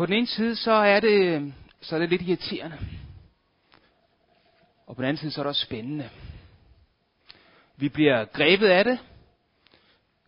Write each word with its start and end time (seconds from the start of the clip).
på 0.00 0.06
den 0.06 0.14
ene 0.14 0.26
side, 0.26 0.56
så 0.56 0.72
er 0.72 1.00
det, 1.00 1.52
så 1.80 1.94
er 1.94 1.98
det 1.98 2.08
lidt 2.08 2.22
irriterende. 2.22 2.78
Og 4.86 4.96
på 4.96 5.02
den 5.02 5.08
anden 5.08 5.20
side, 5.20 5.30
så 5.30 5.40
er 5.40 5.42
det 5.42 5.48
også 5.48 5.64
spændende. 5.64 6.10
Vi 7.76 7.88
bliver 7.88 8.24
grebet 8.24 8.66
af 8.66 8.84
det, 8.84 8.98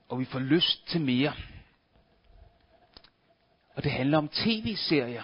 og 0.08 0.20
vi 0.20 0.24
får 0.24 0.38
lyst 0.38 0.88
til 0.88 1.00
mere. 1.00 1.32
Og 3.74 3.84
det 3.84 3.92
handler 3.92 4.18
om 4.18 4.28
tv-serier. 4.28 5.22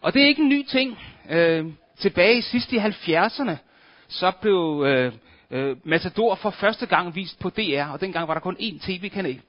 Og 0.00 0.14
det 0.14 0.22
er 0.22 0.26
ikke 0.26 0.42
en 0.42 0.48
ny 0.48 0.66
ting. 0.66 0.98
Øh, 1.30 1.72
tilbage 1.98 2.38
i 2.38 2.42
sidste 2.42 2.76
i 2.76 2.78
70'erne, 2.78 3.56
så 4.08 4.32
blev 4.40 4.84
øh, 4.86 5.12
øh, 5.50 5.76
Matador 5.84 6.34
for 6.34 6.50
første 6.50 6.86
gang 6.86 7.14
vist 7.14 7.38
på 7.38 7.50
DR, 7.50 7.84
og 7.92 8.00
dengang 8.00 8.28
var 8.28 8.34
der 8.34 8.40
kun 8.40 8.56
én 8.56 8.86
tv-kanal. 8.86 9.40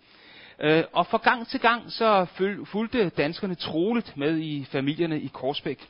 Øh, 0.64 0.84
og 0.94 1.08
fra 1.08 1.18
gang 1.18 1.48
til 1.48 1.60
gang, 1.60 1.92
så 1.92 2.26
fulgte 2.66 3.10
danskerne 3.10 3.56
troligt 3.56 4.18
med 4.18 4.40
i 4.40 4.66
familierne 4.66 5.22
i 5.22 5.28
Korsbæk. 5.28 5.90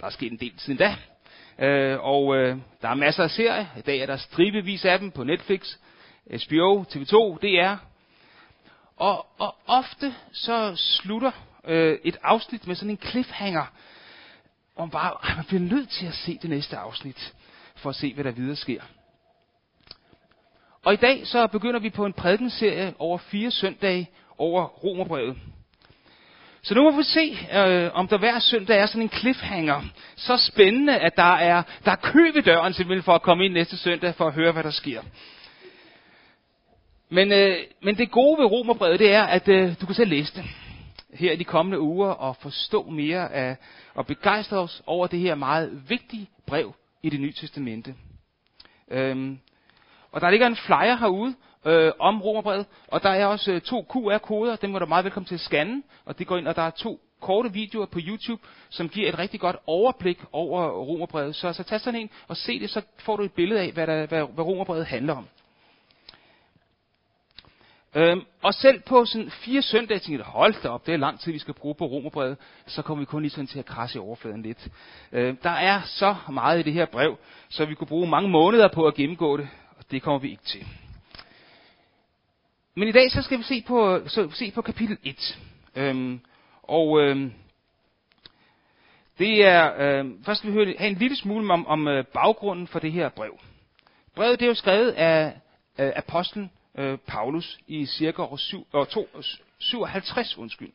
Der 0.00 0.06
er 0.06 0.10
sket 0.10 0.32
en 0.32 0.38
del 0.38 0.52
siden 0.56 0.78
da. 0.78 0.96
Øh, 1.58 1.98
og 2.00 2.36
øh, 2.36 2.56
der 2.82 2.88
er 2.88 2.94
masser 2.94 3.22
af 3.22 3.30
serier. 3.30 3.66
I 3.78 3.80
dag 3.80 3.98
er 3.98 4.06
der 4.06 4.16
stribevis 4.16 4.84
af 4.84 4.98
dem 4.98 5.10
på 5.10 5.24
Netflix, 5.24 5.76
øh, 6.30 6.40
HBO, 6.48 6.82
TV2, 6.82 7.38
DR. 7.38 7.76
Og, 8.96 9.26
og 9.38 9.56
ofte 9.66 10.14
så 10.32 10.72
slutter 10.76 11.30
øh, 11.64 11.98
et 12.04 12.16
afsnit 12.22 12.66
med 12.66 12.74
sådan 12.74 12.90
en 12.90 13.00
cliffhanger, 13.04 13.66
om 14.76 14.90
bare, 14.90 15.36
man 15.36 15.44
bliver 15.44 15.60
nødt 15.60 15.90
til 15.90 16.06
at 16.06 16.14
se 16.14 16.38
det 16.42 16.50
næste 16.50 16.76
afsnit, 16.76 17.34
for 17.76 17.90
at 17.90 17.96
se, 17.96 18.14
hvad 18.14 18.24
der 18.24 18.30
videre 18.30 18.56
sker. 18.56 18.82
Og 20.84 20.92
i 20.92 20.96
dag 20.96 21.26
så 21.26 21.46
begynder 21.46 21.80
vi 21.80 21.90
på 21.90 22.06
en 22.06 22.12
prædikenserie 22.12 22.94
over 22.98 23.18
fire 23.18 23.50
søndage 23.50 24.10
over 24.38 24.64
Romerbrevet. 24.64 25.36
Så 26.62 26.74
nu 26.74 26.82
må 26.82 26.96
vi 26.96 27.02
se, 27.02 27.38
øh, 27.58 27.90
om 27.94 28.08
der 28.08 28.18
hver 28.18 28.38
søndag 28.38 28.78
er 28.78 28.86
sådan 28.86 29.02
en 29.02 29.10
cliffhanger. 29.10 29.82
Så 30.16 30.36
spændende, 30.36 30.98
at 30.98 31.16
der 31.16 31.34
er, 31.34 31.62
der 31.84 31.90
er 31.90 31.96
kø 31.96 32.32
ved 32.34 32.42
døren 32.42 32.72
simpelthen 32.72 33.02
for 33.02 33.12
at 33.12 33.22
komme 33.22 33.44
ind 33.44 33.52
næste 33.52 33.76
søndag 33.76 34.14
for 34.14 34.26
at 34.26 34.32
høre, 34.32 34.52
hvad 34.52 34.62
der 34.62 34.70
sker. 34.70 35.02
Men, 37.08 37.32
øh, 37.32 37.56
men 37.82 37.96
det 37.96 38.10
gode 38.10 38.38
ved 38.38 38.46
Romerbrevet, 38.46 38.98
det 38.98 39.12
er, 39.12 39.22
at 39.22 39.48
øh, 39.48 39.74
du 39.80 39.86
kan 39.86 39.94
selv 39.94 40.10
læse 40.10 40.34
det 40.34 40.44
her 41.14 41.32
i 41.32 41.36
de 41.36 41.44
kommende 41.44 41.80
uger 41.80 42.10
og 42.10 42.36
forstå 42.36 42.90
mere 42.90 43.32
af 43.32 43.56
og 43.94 44.06
begejstre 44.06 44.58
os 44.58 44.82
over 44.86 45.06
det 45.06 45.18
her 45.18 45.34
meget 45.34 45.82
vigtige 45.88 46.28
brev 46.46 46.74
i 47.02 47.10
det 47.10 47.20
nye 47.20 47.32
testamente. 47.32 47.94
Øhm, 48.90 49.38
og 50.12 50.20
der 50.20 50.30
ligger 50.30 50.46
en 50.46 50.56
flyer 50.56 50.96
herude 50.96 51.34
øh, 51.64 51.92
om 51.98 52.22
romerbrevet, 52.22 52.66
og 52.88 53.02
der 53.02 53.10
er 53.10 53.26
også 53.26 53.52
øh, 53.52 53.60
to 53.60 53.86
QR-koder, 53.92 54.56
dem 54.56 54.74
er 54.74 54.78
du 54.78 54.86
meget 54.86 55.04
velkommen 55.04 55.26
til 55.26 55.34
at 55.34 55.40
scanne, 55.40 55.82
og 56.04 56.18
det 56.18 56.26
går 56.26 56.36
ind, 56.36 56.48
og 56.48 56.56
der 56.56 56.62
er 56.62 56.70
to 56.70 57.00
korte 57.20 57.52
videoer 57.52 57.86
på 57.86 57.98
YouTube, 58.02 58.42
som 58.70 58.88
giver 58.88 59.08
et 59.08 59.18
rigtig 59.18 59.40
godt 59.40 59.56
overblik 59.66 60.18
over 60.32 60.68
romerbrevet. 60.68 61.36
Så, 61.36 61.52
så 61.52 61.62
tag 61.62 61.80
sådan 61.80 62.00
en 62.00 62.10
og 62.28 62.36
se 62.36 62.60
det, 62.60 62.70
så 62.70 62.82
får 62.98 63.16
du 63.16 63.22
et 63.22 63.32
billede 63.32 63.60
af, 63.60 63.72
hvad, 63.72 63.86
der, 63.86 64.06
hvad, 64.06 64.24
hvad 64.34 64.44
romerbrevet 64.44 64.86
handler 64.86 65.14
om. 65.14 65.28
Øhm, 67.94 68.22
og 68.42 68.54
selv 68.54 68.80
på 68.80 69.04
sådan 69.04 69.30
fire 69.30 69.62
søndage, 69.62 69.98
tænkte 69.98 70.24
jeg, 70.24 70.32
hold 70.32 70.62
da 70.62 70.68
op, 70.68 70.86
det 70.86 70.94
er 70.94 70.98
lang 70.98 71.20
tid, 71.20 71.32
vi 71.32 71.38
skal 71.38 71.54
bruge 71.54 71.74
på 71.74 71.84
romerbrevet, 71.84 72.36
så 72.66 72.82
kommer 72.82 73.02
vi 73.02 73.04
kun 73.04 73.22
lige 73.22 73.30
sådan 73.30 73.46
til 73.46 73.58
at 73.58 73.66
krasse 73.66 73.98
i 73.98 74.00
overfladen 74.00 74.42
lidt. 74.42 74.68
Øhm, 75.12 75.36
der 75.36 75.50
er 75.50 75.80
så 75.86 76.16
meget 76.32 76.58
i 76.58 76.62
det 76.62 76.72
her 76.72 76.86
brev, 76.86 77.18
så 77.48 77.64
vi 77.64 77.74
kunne 77.74 77.86
bruge 77.86 78.08
mange 78.08 78.28
måneder 78.28 78.68
på 78.68 78.86
at 78.86 78.94
gennemgå 78.94 79.36
det, 79.36 79.48
og 79.82 79.90
det 79.90 80.02
kommer 80.02 80.18
vi 80.18 80.30
ikke 80.30 80.42
til. 80.42 80.66
Men 82.74 82.88
i 82.88 82.92
dag 82.92 83.10
så 83.10 83.22
skal 83.22 83.38
vi 83.38 83.42
se 83.42 83.62
på, 83.66 84.08
så, 84.08 84.30
se 84.30 84.50
på 84.50 84.62
kapitel 84.62 84.98
1. 85.02 85.38
Øhm, 85.76 86.20
og 86.62 87.00
øhm, 87.00 87.32
det 89.18 89.46
er, 89.46 89.74
øhm, 89.78 90.24
først 90.24 90.38
skal 90.38 90.50
vi 90.50 90.54
høre, 90.54 90.74
have 90.78 90.90
en 90.90 90.98
lille 90.98 91.16
smule 91.16 91.52
om, 91.52 91.66
om 91.66 91.88
øh, 91.88 92.04
baggrunden 92.04 92.66
for 92.66 92.78
det 92.78 92.92
her 92.92 93.08
brev. 93.08 93.38
Brevet 94.14 94.40
det 94.40 94.46
er 94.46 94.48
jo 94.48 94.54
skrevet 94.54 94.90
af, 94.90 95.40
øh, 95.78 95.92
apostlen 95.96 96.50
øh, 96.78 96.98
Paulus 96.98 97.58
i 97.66 97.86
cirka 97.86 98.22
år, 98.22 98.36
7, 98.36 98.66
år 98.72 98.84
2, 98.84 99.08
57. 99.58 100.32
Øh, 100.32 100.42
undskyld. 100.42 100.72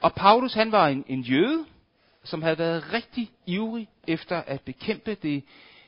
Og 0.00 0.14
Paulus 0.14 0.54
han 0.54 0.72
var 0.72 0.88
en, 0.88 1.04
en 1.08 1.20
jøde, 1.20 1.64
som 2.24 2.42
havde 2.42 2.58
været 2.58 2.92
rigtig 2.92 3.30
ivrig 3.46 3.88
efter 4.06 4.36
at 4.36 4.60
bekæmpe 4.60 5.14
det, 5.14 5.44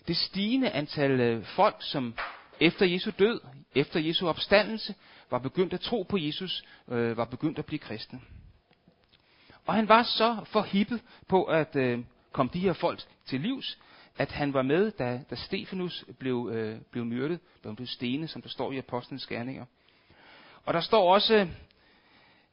det 0.08 0.16
stigende 0.16 0.70
antal 0.70 1.20
øh, 1.20 1.44
folk, 1.44 1.76
som 1.80 2.14
efter 2.60 2.86
Jesu 2.86 3.10
død, 3.18 3.40
efter 3.74 4.00
Jesu 4.00 4.28
opstandelse, 4.28 4.94
var 5.30 5.38
begyndt 5.38 5.72
at 5.72 5.80
tro 5.80 6.02
på 6.02 6.18
Jesus, 6.18 6.64
øh, 6.88 7.16
var 7.16 7.24
begyndt 7.24 7.58
at 7.58 7.66
blive 7.66 7.78
kristne. 7.78 8.20
Og 9.66 9.74
han 9.74 9.88
var 9.88 10.02
så 10.02 10.44
forhippet 10.46 11.02
på 11.28 11.44
at 11.44 11.76
øh, 11.76 12.04
komme 12.32 12.50
de 12.52 12.58
her 12.58 12.72
folk 12.72 13.00
til 13.26 13.40
livs, 13.40 13.78
at 14.18 14.32
han 14.32 14.54
var 14.54 14.62
med, 14.62 14.90
da, 14.90 15.20
da 15.30 15.34
Stefanus 15.34 16.04
blev, 16.18 16.50
øh, 16.52 16.80
blev 16.90 17.04
myrdet, 17.04 17.40
da 17.62 17.68
han 17.68 17.76
blev 17.76 17.86
stenet, 17.86 18.30
som 18.30 18.42
der 18.42 18.48
står 18.48 18.72
i 18.72 18.78
Apostlenes 18.78 19.26
Gerninger. 19.26 19.64
Og 20.64 20.74
der 20.74 20.80
står 20.80 21.14
også, 21.14 21.48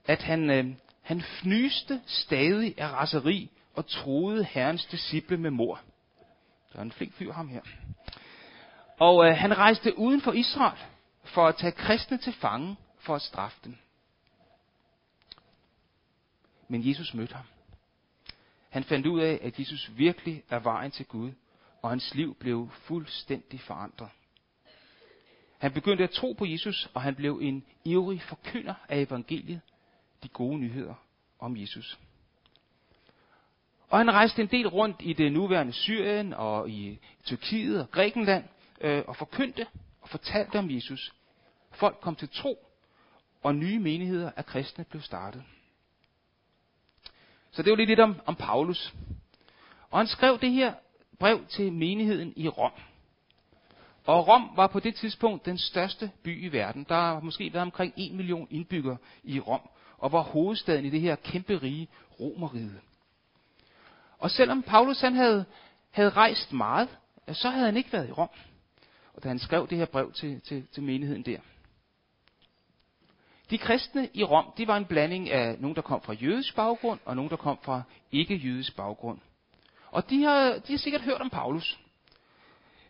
at 0.05 0.21
han, 0.21 0.49
øh, 0.49 0.65
han 1.01 1.21
fnyste 1.21 2.01
stadig 2.05 2.73
af 2.77 2.91
raseri 2.91 3.49
og 3.75 3.87
troede 3.87 4.43
herrens 4.43 4.85
disciple 4.85 5.37
med 5.37 5.51
mor 5.51 5.81
han 6.71 6.79
er 6.79 6.83
en 6.83 6.91
flink 6.91 7.13
fyr 7.13 7.31
ham 7.31 7.47
her. 7.47 7.61
Og 8.99 9.25
øh, 9.25 9.37
han 9.37 9.57
rejste 9.57 9.97
uden 9.97 10.21
for 10.21 10.31
Israel 10.31 10.79
for 11.23 11.47
at 11.47 11.55
tage 11.55 11.71
kristne 11.71 12.17
til 12.17 12.33
fange 12.33 12.75
for 12.99 13.15
at 13.15 13.21
straffe 13.21 13.59
dem. 13.63 13.77
Men 16.67 16.89
Jesus 16.89 17.13
mødte 17.13 17.35
ham. 17.35 17.45
Han 18.69 18.83
fandt 18.83 19.07
ud 19.07 19.19
af, 19.19 19.39
at 19.41 19.59
Jesus 19.59 19.91
virkelig 19.95 20.43
er 20.49 20.59
vejen 20.59 20.91
til 20.91 21.05
Gud, 21.05 21.31
og 21.81 21.89
hans 21.89 22.15
liv 22.15 22.35
blev 22.35 22.69
fuldstændig 22.71 23.61
forandret. 23.61 24.09
Han 25.57 25.73
begyndte 25.73 26.03
at 26.03 26.09
tro 26.09 26.33
på 26.33 26.45
Jesus, 26.45 26.89
og 26.93 27.01
han 27.01 27.15
blev 27.15 27.39
en 27.41 27.65
ivrig 27.85 28.21
forkynder 28.21 28.73
af 28.89 28.99
evangeliet, 28.99 29.61
de 30.23 30.27
gode 30.27 30.57
nyheder 30.59 30.93
om 31.39 31.57
Jesus. 31.57 31.99
Og 33.89 33.97
han 33.97 34.11
rejste 34.11 34.41
en 34.41 34.47
del 34.47 34.67
rundt 34.67 34.97
i 34.99 35.13
det 35.13 35.31
nuværende 35.31 35.73
Syrien 35.73 36.33
og 36.33 36.69
i 36.69 36.99
Tyrkiet 37.23 37.81
og 37.81 37.91
Grækenland 37.91 38.43
øh, 38.81 39.03
og 39.07 39.15
forkyndte 39.15 39.67
og 40.01 40.09
fortalte 40.09 40.59
om 40.59 40.71
Jesus. 40.71 41.13
Folk 41.71 41.97
kom 42.01 42.15
til 42.15 42.29
tro, 42.29 42.65
og 43.43 43.55
nye 43.55 43.79
menigheder 43.79 44.31
af 44.35 44.45
kristne 44.45 44.83
blev 44.83 45.01
startet. 45.01 45.43
Så 47.51 47.63
det 47.63 47.71
var 47.71 47.77
lidt 47.77 47.89
lidt 47.89 47.99
om, 47.99 48.15
om 48.25 48.35
Paulus. 48.35 48.93
Og 49.89 49.99
han 49.99 50.07
skrev 50.07 50.39
det 50.39 50.51
her 50.51 50.73
brev 51.19 51.45
til 51.45 51.73
menigheden 51.73 52.33
i 52.35 52.47
Rom. 52.47 52.71
Og 54.05 54.27
Rom 54.27 54.49
var 54.55 54.67
på 54.67 54.79
det 54.79 54.95
tidspunkt 54.95 55.45
den 55.45 55.57
største 55.57 56.11
by 56.23 56.45
i 56.45 56.47
verden. 56.51 56.85
Der 56.89 56.95
har 56.95 57.19
måske 57.19 57.53
været 57.53 57.61
omkring 57.61 57.93
1 57.97 58.13
million 58.13 58.47
indbyggere 58.49 58.97
i 59.23 59.39
Rom, 59.39 59.69
og 59.97 60.11
var 60.11 60.21
hovedstaden 60.21 60.85
i 60.85 60.89
det 60.89 61.01
her 61.01 61.15
kæmpe 61.15 61.57
rige 61.57 61.87
Romerriget. 62.19 62.81
Og 64.19 64.31
selvom 64.31 64.63
Paulus 64.63 65.01
han 65.01 65.15
havde, 65.15 65.45
havde 65.91 66.09
rejst 66.09 66.53
meget, 66.53 66.89
så 67.31 67.49
havde 67.49 67.65
han 67.65 67.77
ikke 67.77 67.93
været 67.93 68.09
i 68.09 68.11
Rom. 68.11 68.29
Og 69.13 69.23
da 69.23 69.27
han 69.27 69.39
skrev 69.39 69.67
det 69.67 69.77
her 69.77 69.85
brev 69.85 70.11
til, 70.11 70.41
til, 70.41 70.67
til 70.73 70.83
menigheden 70.83 71.23
der. 71.23 71.39
De 73.49 73.57
kristne 73.57 74.09
i 74.13 74.23
Rom, 74.23 74.45
de 74.57 74.67
var 74.67 74.77
en 74.77 74.85
blanding 74.85 75.29
af 75.29 75.59
nogen, 75.59 75.75
der 75.75 75.81
kom 75.81 76.01
fra 76.01 76.13
jødisk 76.13 76.55
baggrund, 76.55 76.99
og 77.05 77.15
nogen, 77.15 77.29
der 77.29 77.35
kom 77.35 77.59
fra 77.61 77.81
ikke-jødisk 78.11 78.75
baggrund. 78.75 79.19
Og 79.91 80.09
de 80.09 80.23
har, 80.23 80.53
de 80.67 80.73
har 80.73 80.77
sikkert 80.77 81.01
hørt 81.01 81.21
om 81.21 81.29
Paulus. 81.29 81.79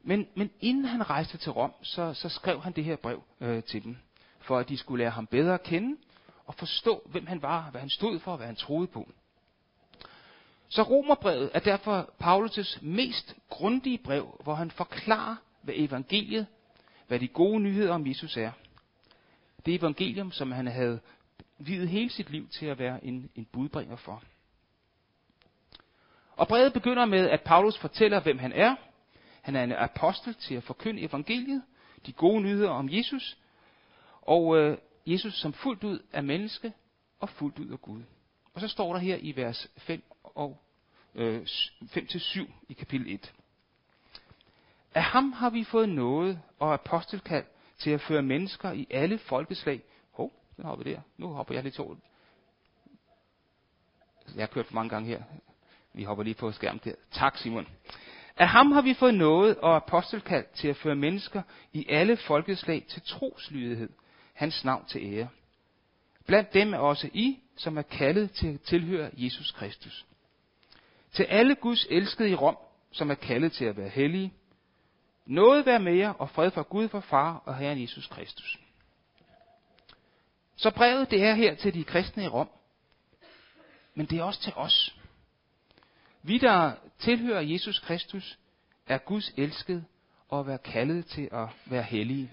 Men, 0.03 0.27
men 0.35 0.51
inden 0.61 0.85
han 0.85 1.09
rejste 1.09 1.37
til 1.37 1.51
Rom, 1.51 1.73
så, 1.81 2.13
så 2.13 2.29
skrev 2.29 2.61
han 2.61 2.73
det 2.73 2.83
her 2.83 2.95
brev 2.95 3.23
øh, 3.41 3.63
til 3.63 3.83
dem, 3.83 3.97
for 4.39 4.57
at 4.57 4.69
de 4.69 4.77
skulle 4.77 5.03
lære 5.03 5.11
ham 5.11 5.27
bedre 5.27 5.53
at 5.53 5.63
kende, 5.63 5.97
og 6.45 6.55
forstå, 6.55 7.01
hvem 7.05 7.27
han 7.27 7.41
var, 7.41 7.69
hvad 7.71 7.81
han 7.81 7.89
stod 7.89 8.19
for, 8.19 8.35
hvad 8.35 8.45
han 8.45 8.55
troede 8.55 8.87
på. 8.87 9.09
Så 10.69 10.83
Romerbrevet 10.83 11.51
er 11.53 11.59
derfor 11.59 12.09
Paulus' 12.21 12.85
mest 12.85 13.35
grundige 13.49 13.97
brev, 13.97 14.39
hvor 14.43 14.53
han 14.53 14.71
forklarer, 14.71 15.35
hvad 15.61 15.73
evangeliet, 15.77 16.47
hvad 17.07 17.19
de 17.19 17.27
gode 17.27 17.59
nyheder 17.59 17.93
om 17.93 18.07
Jesus 18.07 18.37
er. 18.37 18.51
Det 19.65 19.75
evangelium, 19.75 20.31
som 20.31 20.51
han 20.51 20.67
havde 20.67 20.99
videt 21.57 21.89
hele 21.89 22.09
sit 22.09 22.29
liv 22.29 22.47
til 22.47 22.65
at 22.65 22.79
være 22.79 23.05
en, 23.05 23.29
en 23.35 23.45
budbringer 23.45 23.95
for. 23.95 24.23
Og 26.31 26.47
brevet 26.47 26.73
begynder 26.73 27.05
med, 27.05 27.29
at 27.29 27.41
Paulus 27.41 27.77
fortæller, 27.77 28.19
hvem 28.19 28.37
han 28.37 28.51
er. 28.51 28.75
Han 29.41 29.55
er 29.55 29.63
en 29.63 29.71
apostel 29.71 30.33
til 30.33 30.55
at 30.55 30.63
forkynde 30.63 31.01
evangeliet, 31.01 31.63
de 32.05 32.13
gode 32.13 32.41
nyheder 32.41 32.69
om 32.69 32.89
Jesus, 32.91 33.37
og 34.21 34.57
øh, 34.57 34.77
Jesus 35.05 35.33
som 35.33 35.53
fuldt 35.53 35.83
ud 35.83 35.99
er 36.11 36.21
menneske 36.21 36.73
og 37.19 37.29
fuldt 37.29 37.59
ud 37.59 37.71
af 37.71 37.81
Gud. 37.81 38.01
Og 38.53 38.61
så 38.61 38.67
står 38.67 38.93
der 38.93 38.99
her 38.99 39.17
i 39.21 39.35
vers 39.35 39.67
5 39.77 40.03
og 40.35 40.61
øh, 41.15 41.41
5-7 41.41 42.51
i 42.69 42.73
kapitel 42.73 43.13
1. 43.13 43.33
Af 44.95 45.03
ham 45.03 45.31
har 45.31 45.49
vi 45.49 45.63
fået 45.63 45.89
noget 45.89 46.41
og 46.59 46.73
apostelkald 46.73 47.45
til 47.77 47.91
at 47.91 48.01
føre 48.01 48.21
mennesker 48.21 48.71
i 48.71 48.87
alle 48.89 49.17
folkeslag, 49.17 49.81
hov, 50.11 50.33
den 50.57 50.65
hopper 50.65 50.83
der. 50.83 51.01
Nu 51.17 51.27
hopper 51.27 51.53
jeg 51.53 51.63
lidt 51.63 51.79
over. 51.79 51.95
Jeg 54.35 54.41
har 54.41 54.47
kørt 54.47 54.65
for 54.65 54.75
mange 54.75 54.89
gange 54.89 55.07
her. 55.07 55.23
Vi 55.93 56.03
hopper 56.03 56.23
lige 56.23 56.33
på 56.33 56.51
skærmen 56.51 56.81
der. 56.83 56.93
Tak, 57.11 57.37
Simon. 57.37 57.67
Af 58.37 58.47
ham 58.47 58.71
har 58.71 58.81
vi 58.81 58.93
fået 58.93 59.13
noget 59.13 59.57
og 59.57 59.75
apostelkald 59.75 60.45
til 60.53 60.67
at 60.67 60.75
føre 60.75 60.95
mennesker 60.95 61.41
i 61.73 61.85
alle 61.89 62.17
folkeslag 62.17 62.85
til 62.87 63.01
troslydighed, 63.01 63.89
hans 64.33 64.65
navn 64.65 64.85
til 64.85 65.13
ære. 65.13 65.27
Blandt 66.25 66.53
dem 66.53 66.73
er 66.73 66.77
også 66.77 67.09
I, 67.13 67.39
som 67.55 67.77
er 67.77 67.81
kaldet 67.81 68.31
til 68.31 68.53
at 68.53 68.61
tilhøre 68.61 69.09
Jesus 69.13 69.51
Kristus. 69.51 70.05
Til 71.11 71.23
alle 71.23 71.55
Guds 71.55 71.87
elskede 71.89 72.29
i 72.29 72.35
Rom, 72.35 72.57
som 72.91 73.11
er 73.11 73.15
kaldet 73.15 73.51
til 73.51 73.65
at 73.65 73.77
være 73.77 73.89
hellige, 73.89 74.33
noget 75.25 75.65
være 75.65 75.79
med 75.79 75.93
jer 75.93 76.13
og 76.13 76.29
fred 76.29 76.51
fra 76.51 76.61
Gud 76.61 76.87
for 76.87 76.99
far 76.99 77.41
og 77.45 77.57
Herren 77.57 77.81
Jesus 77.81 78.07
Kristus. 78.07 78.59
Så 80.55 80.71
brevet 80.71 81.11
det 81.11 81.23
er 81.23 81.33
her 81.33 81.55
til 81.55 81.73
de 81.73 81.83
kristne 81.83 82.23
i 82.23 82.27
Rom, 82.27 82.49
men 83.95 84.05
det 84.05 84.19
er 84.19 84.23
også 84.23 84.41
til 84.41 84.53
os. 84.55 84.95
Vi, 86.23 86.37
der 86.37 86.71
tilhører 86.99 87.41
Jesus 87.41 87.79
Kristus, 87.79 88.37
er 88.87 88.97
Guds 88.97 89.33
elskede 89.37 89.85
og 90.29 90.51
er 90.51 90.57
kaldet 90.57 91.05
til 91.05 91.29
at 91.31 91.47
være 91.65 91.83
hellige. 91.83 92.31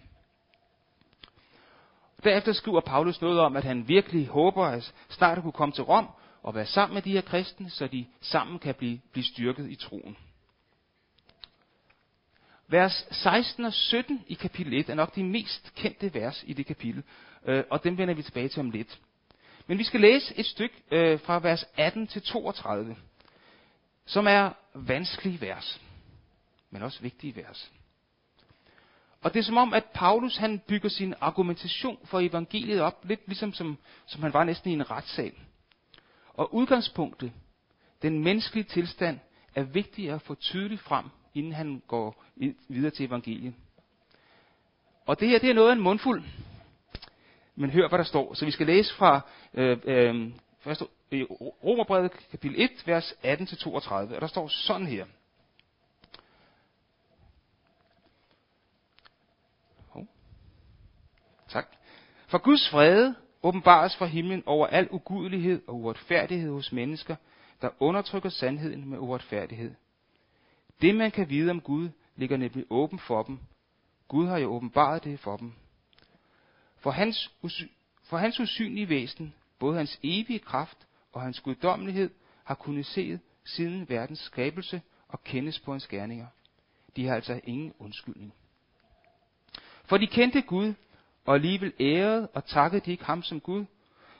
Derefter 2.24 2.52
skriver 2.52 2.80
Paulus 2.80 3.20
noget 3.20 3.40
om, 3.40 3.56
at 3.56 3.64
han 3.64 3.88
virkelig 3.88 4.26
håber 4.26 4.64
at 4.64 4.94
snart 5.08 5.38
at 5.38 5.42
kunne 5.42 5.52
komme 5.52 5.72
til 5.72 5.84
Rom 5.84 6.08
og 6.46 6.54
være 6.54 6.66
sammen 6.66 6.94
med 6.94 7.02
de 7.02 7.12
her 7.12 7.20
kristne, 7.20 7.70
så 7.70 7.86
de 7.86 8.06
sammen 8.20 8.58
kan 8.58 8.74
blive, 8.74 9.00
blive 9.12 9.24
styrket 9.24 9.70
i 9.70 9.74
troen. 9.74 10.16
Vers 12.68 13.06
16 13.10 13.64
og 13.64 13.72
17 13.72 14.24
i 14.26 14.34
kapitel 14.34 14.74
1 14.74 14.90
er 14.90 14.94
nok 14.94 15.14
de 15.14 15.24
mest 15.24 15.74
kendte 15.74 16.14
vers 16.14 16.44
i 16.46 16.52
det 16.52 16.66
kapitel, 16.66 17.02
øh, 17.46 17.64
og 17.70 17.84
dem 17.84 17.98
vender 17.98 18.14
vi 18.14 18.22
tilbage 18.22 18.48
til 18.48 18.60
om 18.60 18.70
lidt. 18.70 19.00
Men 19.66 19.78
vi 19.78 19.84
skal 19.84 20.00
læse 20.00 20.38
et 20.38 20.46
stykke 20.46 20.74
øh, 20.90 21.20
fra 21.20 21.38
vers 21.38 21.64
18 21.76 22.06
til 22.06 22.22
32, 22.22 22.96
som 24.04 24.26
er 24.26 24.50
vanskelige 24.74 25.40
vers, 25.40 25.80
men 26.70 26.82
også 26.82 27.02
vigtige 27.02 27.36
vers. 27.36 27.72
Og 29.22 29.34
det 29.34 29.38
er 29.38 29.44
som 29.44 29.56
om, 29.56 29.74
at 29.74 29.84
Paulus 29.84 30.36
han 30.36 30.58
bygger 30.58 30.88
sin 30.88 31.14
argumentation 31.20 31.98
for 32.04 32.20
evangeliet 32.20 32.80
op, 32.80 33.04
lidt 33.04 33.20
ligesom 33.26 33.52
som, 33.52 33.78
som 34.06 34.22
han 34.22 34.32
var 34.32 34.44
næsten 34.44 34.70
i 34.70 34.74
en 34.74 34.90
retssal. 34.90 35.32
Og 36.36 36.54
udgangspunktet, 36.54 37.32
den 38.02 38.24
menneskelige 38.24 38.64
tilstand, 38.64 39.18
er 39.54 39.62
vigtigt 39.62 40.12
at 40.12 40.22
få 40.22 40.34
tydeligt 40.34 40.80
frem, 40.80 41.04
inden 41.34 41.52
han 41.52 41.82
går 41.88 42.24
videre 42.68 42.90
til 42.90 43.06
evangeliet. 43.06 43.54
Og 45.06 45.20
det 45.20 45.28
her, 45.28 45.38
det 45.38 45.50
er 45.50 45.54
noget 45.54 45.68
af 45.68 45.74
en 45.74 45.82
mundfuld. 45.82 46.24
Men 47.54 47.70
hør, 47.70 47.88
hvad 47.88 47.98
der 47.98 48.04
står. 48.04 48.34
Så 48.34 48.44
vi 48.44 48.50
skal 48.50 48.66
læse 48.66 48.94
fra 48.94 49.20
øh, 49.54 49.78
øh, 49.84 50.32
først, 50.60 50.82
i 51.10 51.22
Romerbrevet 51.64 52.12
kapitel 52.30 52.60
1, 52.60 52.70
vers 52.86 53.12
18-32. 53.12 53.92
Og 53.92 54.20
der 54.20 54.26
står 54.26 54.48
sådan 54.48 54.86
her. 54.86 55.06
Tak. 61.48 61.66
For 62.26 62.38
Guds 62.38 62.70
fred 62.70 63.14
åbenbares 63.42 63.96
fra 63.96 64.06
himlen 64.06 64.42
over 64.46 64.66
al 64.66 64.88
ugudelighed 64.90 65.62
og 65.66 65.74
uretfærdighed 65.74 66.50
hos 66.50 66.72
mennesker, 66.72 67.16
der 67.62 67.70
undertrykker 67.80 68.28
sandheden 68.28 68.90
med 68.90 68.98
uretfærdighed. 68.98 69.74
Det, 70.80 70.94
man 70.94 71.10
kan 71.10 71.30
vide 71.30 71.50
om 71.50 71.60
Gud, 71.60 71.88
ligger 72.16 72.36
nemlig 72.36 72.64
åben 72.70 72.98
for 72.98 73.22
dem. 73.22 73.38
Gud 74.08 74.26
har 74.26 74.38
jo 74.38 74.48
åbenbaret 74.48 75.04
det 75.04 75.20
for 75.20 75.36
dem. 75.36 75.52
For 76.78 76.90
hans, 76.90 77.34
for 78.02 78.16
hans 78.16 78.40
usynlige 78.40 78.88
væsen, 78.88 79.34
både 79.58 79.76
hans 79.76 80.00
evige 80.02 80.38
kraft 80.38 80.86
og 81.12 81.22
hans 81.22 81.40
guddommelighed, 81.40 82.10
har 82.44 82.54
kunnet 82.54 82.86
se 82.86 83.18
siden 83.44 83.88
verdens 83.88 84.18
skabelse 84.18 84.82
og 85.08 85.24
kendes 85.24 85.60
på 85.60 85.72
hans 85.72 85.86
gerninger. 85.86 86.26
De 86.96 87.06
har 87.06 87.14
altså 87.14 87.40
ingen 87.44 87.72
undskyldning. 87.78 88.34
For 89.84 89.96
de 89.96 90.06
kendte 90.06 90.42
Gud, 90.42 90.74
og 91.26 91.34
alligevel 91.34 91.72
ærede 91.80 92.28
og 92.34 92.44
takkede 92.44 92.82
de 92.84 92.90
ikke 92.90 93.04
ham 93.04 93.22
som 93.22 93.40
Gud, 93.40 93.64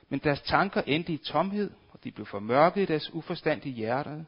men 0.09 0.21
deres 0.25 0.41
tanker 0.41 0.83
endte 0.83 1.13
i 1.13 1.17
tomhed, 1.17 1.71
og 1.93 2.05
de 2.05 2.11
blev 2.11 2.27
formørket 2.27 2.83
i 2.83 2.85
deres 2.85 3.15
uforstandige 3.15 3.75
hjerter. 3.75 4.25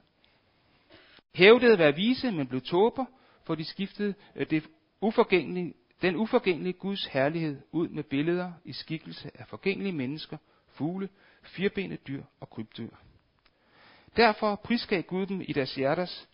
Hævdede 1.34 1.72
at 1.72 1.78
være 1.78 1.94
vise, 1.94 2.30
men 2.30 2.46
blev 2.46 2.60
tåber, 2.60 3.04
for 3.44 3.54
de 3.54 3.64
skiftede 3.64 4.14
øh, 4.36 4.50
det 4.50 4.68
uforgængelige, 5.00 5.74
den 6.02 6.16
uforgængelige 6.16 6.72
Guds 6.72 7.06
herlighed 7.06 7.60
ud 7.72 7.88
med 7.88 8.02
billeder 8.02 8.52
i 8.64 8.72
skikkelse 8.72 9.30
af 9.34 9.46
forgængelige 9.46 9.92
mennesker, 9.92 10.36
fugle, 10.72 11.08
firbenede 11.42 12.00
dyr 12.08 12.22
og 12.40 12.50
krybdyr. 12.50 12.90
Derfor 14.16 14.54
prisgav 14.54 15.02
Gud 15.02 15.26
dem 15.26 15.40
i 15.40 15.52
deres 15.52 15.74
hjerters 15.74 16.28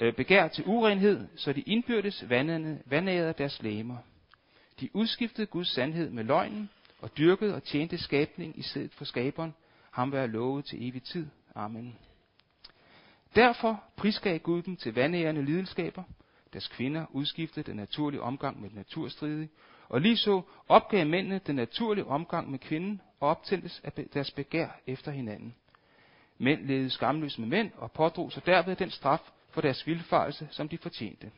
øh, 0.00 0.14
begær 0.14 0.48
til 0.48 0.64
urenhed, 0.66 1.28
så 1.36 1.52
de 1.52 1.60
indbyrdes 1.60 2.24
vandærede 2.86 3.34
deres 3.38 3.62
læmer. 3.62 3.96
De 4.80 4.96
udskiftede 4.96 5.46
Guds 5.46 5.68
sandhed 5.68 6.10
med 6.10 6.24
løgnen, 6.24 6.70
og 6.98 7.18
dyrkede 7.18 7.54
og 7.54 7.62
tjente 7.62 7.98
skabning 7.98 8.58
i 8.58 8.62
stedet 8.62 8.94
for 8.94 9.04
skaberen, 9.04 9.54
ham 9.90 10.12
være 10.12 10.28
lovet 10.28 10.64
til 10.64 10.88
evig 10.88 11.02
tid. 11.02 11.26
Amen. 11.54 11.98
Derfor 13.34 13.84
prisgav 13.96 14.38
Gud 14.38 14.62
dem 14.62 14.76
til 14.76 14.94
vandærende 14.94 15.44
lidenskaber, 15.44 16.02
deres 16.52 16.68
kvinder 16.68 17.06
udskiftede 17.10 17.66
den 17.66 17.76
naturlige 17.76 18.20
omgang 18.20 18.60
med 18.60 18.68
den 18.68 18.76
naturstridige, 18.76 19.48
og 19.88 20.00
lige 20.00 20.16
så 20.16 20.42
opgav 20.68 21.06
mændene 21.06 21.40
den 21.46 21.56
naturlige 21.56 22.06
omgang 22.06 22.50
med 22.50 22.58
kvinden 22.58 23.00
og 23.20 23.28
optændtes 23.28 23.80
af 23.84 23.92
deres 23.92 24.30
begær 24.30 24.68
efter 24.86 25.10
hinanden. 25.10 25.54
Mænd 26.38 26.66
levede 26.66 26.90
skamløst 26.90 27.38
med 27.38 27.48
mænd 27.48 27.70
og 27.76 27.92
pådrog 27.92 28.32
sig 28.32 28.46
derved 28.46 28.76
den 28.76 28.90
straf 28.90 29.20
for 29.50 29.60
deres 29.60 29.86
vildfarelse, 29.86 30.48
som 30.50 30.68
de 30.68 30.78
fortjente. 30.78 31.30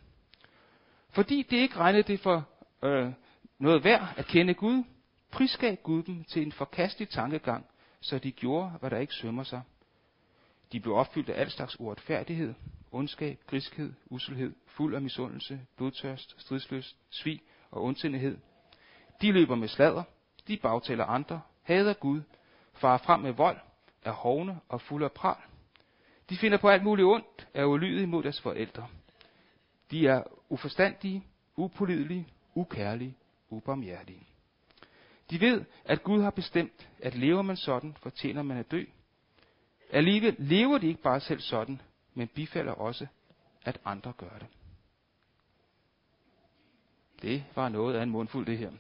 Fordi 1.10 1.42
det 1.42 1.56
ikke 1.56 1.76
regnede 1.76 2.02
det 2.02 2.20
for 2.20 2.48
øh, 2.82 3.12
noget 3.58 3.84
værd 3.84 4.14
at 4.16 4.26
kende 4.26 4.54
Gud, 4.54 4.84
prisgav 5.30 5.76
Gud 5.76 6.02
dem 6.02 6.24
til 6.24 6.42
en 6.42 6.52
forkastelig 6.52 7.08
tankegang, 7.08 7.66
så 8.00 8.18
de 8.18 8.32
gjorde, 8.32 8.70
hvad 8.70 8.90
der 8.90 8.98
ikke 8.98 9.14
sømmer 9.14 9.42
sig. 9.42 9.62
De 10.72 10.80
blev 10.80 10.94
opfyldt 10.94 11.28
af 11.28 11.40
al 11.40 11.50
slags 11.50 11.80
uretfærdighed, 11.80 12.54
ondskab, 12.92 13.38
griskhed, 13.46 13.92
uselhed, 14.06 14.54
fuld 14.66 14.94
af 14.94 15.02
misundelse, 15.02 15.60
blodtørst, 15.76 16.40
stridsløst, 16.40 16.96
svig 17.10 17.42
og 17.70 17.82
ondsindighed. 17.84 18.38
De 19.22 19.32
løber 19.32 19.54
med 19.54 19.68
sladder, 19.68 20.02
de 20.48 20.56
bagtaler 20.56 21.04
andre, 21.04 21.40
hader 21.62 21.94
Gud, 21.94 22.22
farer 22.72 22.98
frem 22.98 23.20
med 23.20 23.32
vold, 23.32 23.58
er 24.02 24.12
hovne 24.12 24.60
og 24.68 24.80
fuld 24.80 25.04
af 25.04 25.12
pral. 25.12 25.36
De 26.30 26.36
finder 26.36 26.58
på 26.58 26.68
alt 26.68 26.82
muligt 26.82 27.06
ondt, 27.06 27.48
er 27.54 27.64
ulydige 27.64 28.06
mod 28.06 28.22
deres 28.22 28.40
forældre. 28.40 28.88
De 29.90 30.06
er 30.06 30.22
uforstandige, 30.48 31.24
upålidelige, 31.56 32.28
ukærlige 32.54 33.16
ubarmhjertige. 33.50 34.26
De 35.30 35.40
ved, 35.40 35.64
at 35.84 36.02
Gud 36.02 36.22
har 36.22 36.30
bestemt, 36.30 36.88
at 37.02 37.14
lever 37.14 37.42
man 37.42 37.56
sådan, 37.56 37.96
fortjener 38.00 38.42
man 38.42 38.56
at 38.56 38.70
dø. 38.70 38.84
Alligevel 39.90 40.36
lever 40.38 40.78
de 40.78 40.86
ikke 40.86 41.02
bare 41.02 41.20
selv 41.20 41.40
sådan, 41.40 41.80
men 42.14 42.28
bifalder 42.28 42.72
også, 42.72 43.06
at 43.64 43.80
andre 43.84 44.12
gør 44.12 44.38
det. 44.38 44.46
Det 47.22 47.44
var 47.54 47.68
noget 47.68 47.96
af 47.96 48.02
en 48.02 48.10
mundfuld, 48.10 48.46
det 48.46 48.58
her. 48.58 48.70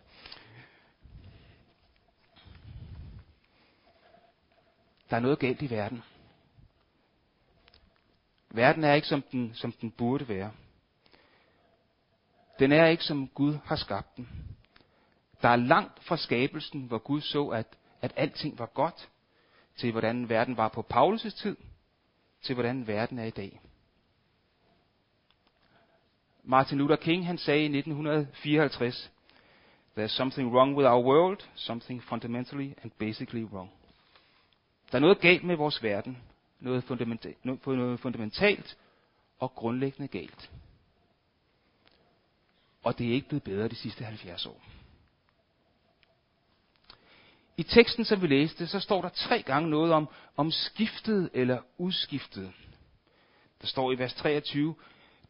Der 5.10 5.16
er 5.16 5.20
noget 5.20 5.38
galt 5.38 5.62
i 5.62 5.70
verden. 5.70 6.02
Verden 8.50 8.84
er 8.84 8.94
ikke 8.94 9.08
som 9.08 9.22
den, 9.22 9.54
som 9.54 9.72
den 9.72 9.90
burde 9.90 10.28
være. 10.28 10.52
Den 12.58 12.72
er 12.72 12.86
ikke 12.86 13.04
som 13.04 13.28
Gud 13.28 13.58
har 13.64 13.76
skabt 13.76 14.16
den. 14.16 14.47
Der 15.42 15.48
er 15.48 15.56
langt 15.56 16.04
fra 16.04 16.16
skabelsen, 16.16 16.82
hvor 16.82 16.98
Gud 16.98 17.20
så, 17.20 17.46
at, 17.48 17.66
at 18.02 18.12
alting 18.16 18.58
var 18.58 18.66
godt, 18.66 19.08
til 19.76 19.92
hvordan 19.92 20.28
verden 20.28 20.56
var 20.56 20.68
på 20.68 20.86
Paulus' 20.94 21.42
tid, 21.42 21.56
til 22.42 22.54
hvordan 22.54 22.86
verden 22.86 23.18
er 23.18 23.24
i 23.24 23.30
dag. 23.30 23.60
Martin 26.44 26.78
Luther 26.78 26.96
King 26.96 27.26
han 27.26 27.38
sagde 27.38 27.60
i 27.60 27.78
1954, 27.78 29.10
There's 29.98 30.06
something 30.08 30.54
wrong 30.54 30.76
with 30.76 30.88
our 30.88 31.04
world, 31.04 31.38
something 31.54 32.02
fundamentally 32.02 32.72
and 32.82 32.90
basically 32.98 33.44
wrong. 33.44 33.70
Der 34.92 34.98
er 34.98 35.00
noget 35.00 35.20
galt 35.20 35.44
med 35.44 35.56
vores 35.56 35.82
verden, 35.82 36.18
noget, 36.60 36.84
fundamenta- 36.84 37.34
noget 37.44 38.00
fundamentalt 38.00 38.78
og 39.38 39.54
grundlæggende 39.54 40.08
galt. 40.08 40.50
Og 42.82 42.98
det 42.98 43.08
er 43.08 43.12
ikke 43.12 43.28
blevet 43.28 43.42
bedre 43.42 43.68
de 43.68 43.74
sidste 43.74 44.04
70 44.04 44.46
år. 44.46 44.62
I 47.58 47.62
teksten, 47.62 48.04
som 48.04 48.22
vi 48.22 48.26
læste, 48.26 48.66
så 48.66 48.80
står 48.80 49.02
der 49.02 49.08
tre 49.08 49.42
gange 49.42 49.70
noget 49.70 49.92
om, 49.92 50.08
om 50.36 50.50
skiftet 50.50 51.30
eller 51.34 51.60
udskiftet. 51.78 52.52
Der 53.60 53.66
står 53.66 53.92
i 53.92 53.98
vers 53.98 54.14
23, 54.14 54.74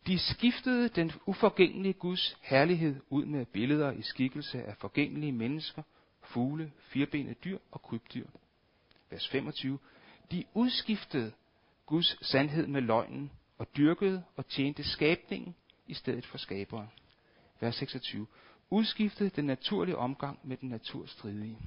de 0.07 0.19
skiftede 0.19 0.89
den 0.89 1.13
uforgængelige 1.27 1.93
Guds 1.93 2.37
herlighed 2.43 3.01
ud 3.11 3.25
med 3.25 3.47
billeder 3.47 3.93
i 3.93 4.03
skikkelse 4.03 4.65
af 4.65 4.77
forgængelige 4.77 5.33
mennesker, 5.33 5.83
fugle, 6.23 6.73
firbenede 6.79 7.35
dyr 7.35 7.59
og 7.71 7.83
krybdyr. 7.83 8.27
Vers 9.11 9.29
25. 9.29 9.79
De 10.31 10.45
udskiftede 10.55 11.33
Guds 11.87 12.27
sandhed 12.27 12.67
med 12.67 12.81
løgnen 12.81 13.31
og 13.59 13.67
dyrkede 13.77 14.25
og 14.37 14.49
tjente 14.49 14.85
skabningen 14.85 15.55
i 15.87 15.95
stedet 15.95 16.27
for 16.27 16.39
skaberen. 16.39 16.89
Vers 17.61 17.75
26. 17.75 18.27
Udskiftede 18.71 19.31
den 19.31 19.45
naturlige 19.45 19.97
omgang 19.97 20.39
med 20.43 20.57
den 20.57 20.69
naturstridige. 20.69 21.59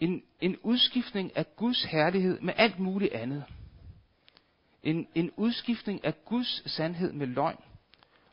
En, 0.00 0.22
en 0.40 0.56
udskiftning 0.62 1.36
af 1.36 1.56
Guds 1.56 1.84
herlighed 1.84 2.40
med 2.40 2.54
alt 2.56 2.78
muligt 2.78 3.12
andet. 3.12 3.44
En, 4.82 5.08
en 5.14 5.30
udskiftning 5.36 6.04
af 6.04 6.24
Guds 6.24 6.72
sandhed 6.72 7.12
med 7.12 7.26
løgn, 7.26 7.56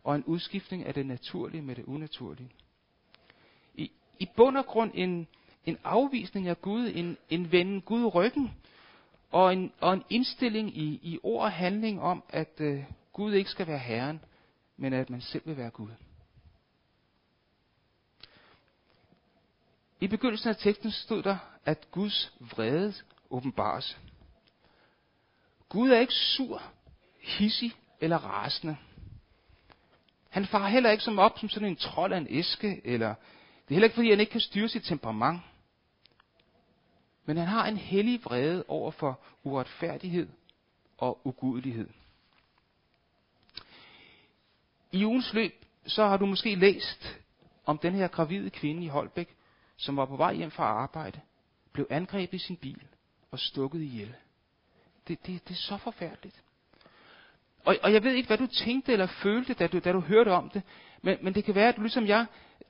og 0.03 0.15
en 0.15 0.23
udskiftning 0.23 0.85
af 0.85 0.93
det 0.93 1.05
naturlige 1.05 1.61
med 1.61 1.75
det 1.75 1.85
unaturlige. 1.85 2.49
I, 3.75 3.91
i 4.19 4.27
bund 4.35 4.57
og 4.57 4.65
grund 4.65 4.91
en, 4.93 5.27
en 5.65 5.77
afvisning 5.83 6.47
af 6.47 6.61
Gud, 6.61 6.91
en, 6.95 7.17
en 7.29 7.51
vende 7.51 7.81
Gud 7.81 8.15
ryggen, 8.15 8.51
og 9.31 9.53
en, 9.53 9.71
og 9.81 9.93
en 9.93 10.03
indstilling 10.09 10.77
i, 10.77 10.99
i 11.03 11.19
ord 11.23 11.43
og 11.43 11.51
handling 11.51 12.01
om, 12.01 12.23
at 12.29 12.61
øh, 12.61 12.83
Gud 13.13 13.33
ikke 13.33 13.49
skal 13.49 13.67
være 13.67 13.77
Herren, 13.77 14.19
men 14.77 14.93
at 14.93 15.09
man 15.09 15.21
selv 15.21 15.43
vil 15.45 15.57
være 15.57 15.69
Gud. 15.69 15.89
I 20.03 20.07
begyndelsen 20.07 20.49
af 20.49 20.55
teksten 20.57 20.91
stod 20.91 21.23
der, 21.23 21.37
at 21.65 21.91
Guds 21.91 22.33
vrede 22.39 22.93
åbenbares. 23.29 23.97
Gud 25.69 25.89
er 25.89 25.99
ikke 25.99 26.13
sur, 26.13 26.61
hissig 27.21 27.73
eller 28.01 28.17
rasende. 28.17 28.77
Han 30.29 30.45
farer 30.45 30.67
heller 30.67 30.89
ikke 30.89 31.03
som 31.03 31.19
op 31.19 31.39
som 31.39 31.49
sådan 31.49 31.67
en 31.67 31.75
trold 31.75 32.13
af 32.13 32.17
en 32.17 32.27
æske, 32.29 32.81
eller 32.83 33.07
det 33.07 33.69
er 33.69 33.73
heller 33.73 33.85
ikke 33.85 33.95
fordi, 33.95 34.09
han 34.09 34.19
ikke 34.19 34.31
kan 34.31 34.41
styre 34.41 34.67
sit 34.67 34.83
temperament. 34.83 35.41
Men 37.25 37.37
han 37.37 37.47
har 37.47 37.67
en 37.67 37.77
hellig 37.77 38.25
vrede 38.25 38.63
over 38.67 38.91
for 38.91 39.19
uretfærdighed 39.43 40.29
og 40.97 41.27
ugudelighed. 41.27 41.89
I 44.91 45.05
ugens 45.05 45.33
løb, 45.33 45.65
så 45.85 46.07
har 46.07 46.17
du 46.17 46.25
måske 46.25 46.55
læst 46.55 47.19
om 47.65 47.77
den 47.77 47.93
her 47.93 48.07
gravide 48.07 48.49
kvinde 48.49 48.83
i 48.83 48.87
Holbæk, 48.87 49.35
som 49.83 49.97
var 49.97 50.05
på 50.05 50.15
vej 50.15 50.33
hjem 50.33 50.51
fra 50.51 50.63
arbejde, 50.63 51.21
blev 51.73 51.87
angrebet 51.89 52.33
i 52.33 52.39
sin 52.39 52.57
bil 52.57 52.83
og 53.31 53.39
stukket 53.39 53.81
ihjel. 53.81 54.15
Det, 55.07 55.25
det, 55.25 55.47
det 55.47 55.53
er 55.53 55.59
så 55.59 55.77
forfærdeligt. 55.77 56.43
Og, 57.65 57.75
og 57.83 57.93
jeg 57.93 58.03
ved 58.03 58.13
ikke, 58.13 58.27
hvad 58.27 58.37
du 58.37 58.47
tænkte 58.47 58.91
eller 58.93 59.07
følte, 59.07 59.53
da 59.53 59.67
du, 59.67 59.79
da 59.79 59.91
du 59.91 59.99
hørte 59.99 60.29
om 60.29 60.49
det, 60.49 60.61
men, 61.01 61.17
men 61.21 61.35
det 61.35 61.43
kan 61.43 61.55
være, 61.55 61.69
at 61.69 61.75
du 61.75 61.81
ligesom 61.81 62.07
jeg, 62.07 62.25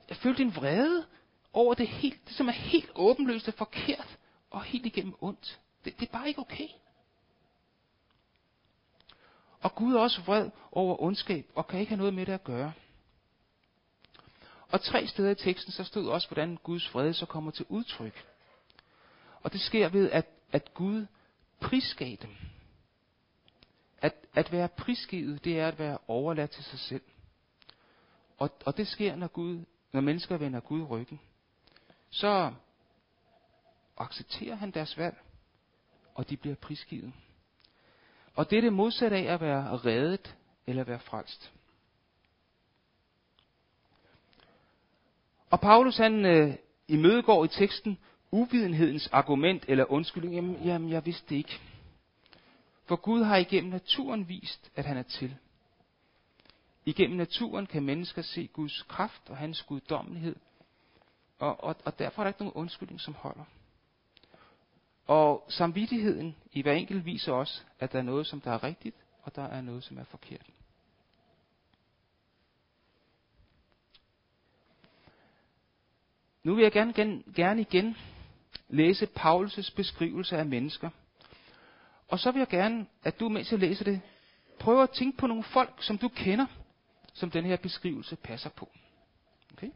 jeg 0.08 0.16
følte 0.16 0.42
en 0.42 0.56
vrede 0.56 1.06
over 1.52 1.74
det, 1.74 1.88
helt, 1.88 2.28
det 2.28 2.36
som 2.36 2.48
er 2.48 2.52
helt 2.52 2.90
åbenløst 2.94 3.48
og 3.48 3.54
forkert 3.54 4.18
og 4.50 4.62
helt 4.62 4.86
igennem 4.86 5.14
ondt. 5.20 5.60
Det, 5.84 6.00
det 6.00 6.08
er 6.08 6.12
bare 6.12 6.28
ikke 6.28 6.40
okay. 6.40 6.68
Og 9.60 9.74
Gud 9.74 9.94
er 9.94 10.00
også 10.00 10.22
vred 10.22 10.50
over 10.72 11.02
ondskab 11.02 11.46
og 11.54 11.66
kan 11.66 11.80
ikke 11.80 11.90
have 11.90 11.98
noget 11.98 12.14
med 12.14 12.26
det 12.26 12.32
at 12.32 12.44
gøre. 12.44 12.72
Og 14.74 14.80
tre 14.80 15.06
steder 15.06 15.30
i 15.30 15.34
teksten, 15.34 15.72
så 15.72 15.84
stod 15.84 16.08
også, 16.08 16.28
hvordan 16.28 16.58
Guds 16.62 16.88
fred 16.88 17.12
så 17.12 17.26
kommer 17.26 17.50
til 17.50 17.66
udtryk. 17.68 18.26
Og 19.42 19.52
det 19.52 19.60
sker 19.60 19.88
ved, 19.88 20.10
at, 20.10 20.26
at 20.52 20.74
Gud 20.74 21.06
prisgav 21.60 22.16
dem. 22.22 22.30
At, 24.02 24.14
at 24.34 24.52
være 24.52 24.68
prisgivet, 24.68 25.44
det 25.44 25.60
er 25.60 25.68
at 25.68 25.78
være 25.78 25.98
overladt 26.08 26.50
til 26.50 26.64
sig 26.64 26.78
selv. 26.78 27.02
Og, 28.38 28.50
og 28.64 28.76
det 28.76 28.88
sker, 28.88 29.16
når, 29.16 29.26
Gud, 29.26 29.64
når 29.92 30.00
mennesker 30.00 30.36
vender 30.36 30.60
Gud 30.60 30.82
ryggen. 30.82 31.20
Så 32.10 32.52
accepterer 33.96 34.54
han 34.54 34.70
deres 34.70 34.98
valg, 34.98 35.16
og 36.14 36.30
de 36.30 36.36
bliver 36.36 36.56
prisgivet. 36.56 37.12
Og 38.34 38.50
det 38.50 38.58
er 38.58 38.62
det 38.62 38.72
modsatte 38.72 39.16
af 39.16 39.34
at 39.34 39.40
være 39.40 39.76
reddet 39.76 40.36
eller 40.66 40.84
være 40.84 41.00
frelst. 41.00 41.52
Og 45.54 45.60
Paulus 45.60 45.96
han 45.96 46.26
øh, 46.26 46.54
imødegår 46.88 47.44
i 47.44 47.48
teksten 47.48 47.98
uvidenhedens 48.30 49.06
argument 49.06 49.64
eller 49.68 49.92
undskyldning. 49.92 50.34
Jamen, 50.34 50.56
jamen, 50.64 50.90
jeg 50.90 51.06
vidste 51.06 51.26
det 51.28 51.36
ikke. 51.36 51.60
For 52.84 52.96
Gud 52.96 53.22
har 53.22 53.36
igennem 53.36 53.70
naturen 53.70 54.28
vist, 54.28 54.70
at 54.76 54.84
han 54.84 54.96
er 54.96 55.02
til. 55.02 55.36
Igennem 56.84 57.16
naturen 57.16 57.66
kan 57.66 57.82
mennesker 57.82 58.22
se 58.22 58.46
Guds 58.46 58.82
kraft 58.82 59.22
og 59.30 59.36
hans 59.36 59.62
guddommelighed. 59.62 60.36
Og, 61.38 61.64
og, 61.64 61.76
og 61.84 61.98
derfor 61.98 62.22
er 62.22 62.24
der 62.24 62.28
ikke 62.28 62.42
nogen 62.42 62.54
undskyldning, 62.54 63.00
som 63.00 63.14
holder. 63.14 63.44
Og 65.06 65.44
samvittigheden 65.48 66.36
i 66.52 66.62
hver 66.62 66.72
enkelt 66.72 67.04
viser 67.04 67.32
også, 67.32 67.62
at 67.80 67.92
der 67.92 67.98
er 67.98 68.02
noget, 68.02 68.26
som 68.26 68.40
der 68.40 68.50
er 68.50 68.64
rigtigt, 68.64 68.96
og 69.22 69.36
der 69.36 69.44
er 69.44 69.60
noget, 69.60 69.84
som 69.84 69.98
er 69.98 70.04
forkert. 70.04 70.46
Nu 76.44 76.54
vil 76.54 76.62
jeg 76.62 76.72
gerne, 76.72 77.22
gerne 77.34 77.60
igen 77.60 77.96
læse 78.68 79.06
Paulus' 79.06 79.74
beskrivelse 79.76 80.36
af 80.36 80.46
mennesker. 80.46 80.90
Og 82.08 82.18
så 82.18 82.32
vil 82.32 82.38
jeg 82.38 82.48
gerne, 82.48 82.86
at 83.02 83.20
du, 83.20 83.28
mens 83.28 83.50
jeg 83.52 83.58
læser 83.60 83.84
det, 83.84 84.00
prøver 84.60 84.82
at 84.82 84.90
tænke 84.90 85.18
på 85.18 85.26
nogle 85.26 85.42
folk, 85.42 85.82
som 85.82 85.98
du 85.98 86.08
kender, 86.08 86.46
som 87.12 87.30
den 87.30 87.44
her 87.44 87.56
beskrivelse 87.56 88.16
passer 88.16 88.50
på. 88.50 88.68
Okay? 89.52 89.70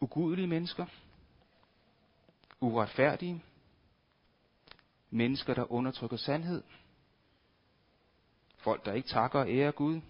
Ugudelige 0.00 0.46
mennesker. 0.46 0.86
Uretfærdige. 2.60 3.42
Mennesker, 5.10 5.54
der 5.54 5.72
undertrykker 5.72 6.16
sandhed. 6.16 6.62
Folk, 8.56 8.84
der 8.84 8.92
ikke 8.92 9.08
takker 9.08 9.40
og 9.40 9.50
ærer 9.50 9.70
Gud. 9.70 10.00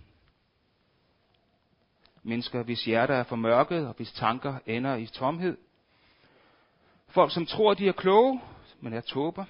Mennesker, 2.23 2.63
hvis 2.63 2.85
hjerter 2.85 3.15
er 3.15 3.23
formørket, 3.23 3.89
og 3.89 3.95
hvis 3.95 4.13
tanker 4.13 4.59
ender 4.67 4.97
i 4.97 5.07
tomhed. 5.07 5.57
Folk, 7.09 7.33
som 7.33 7.47
tror, 7.47 7.75
de 7.75 7.89
er 7.89 7.93
kloge, 7.93 8.41
men 8.81 8.93
er 8.93 9.01
tåber. 9.01 9.45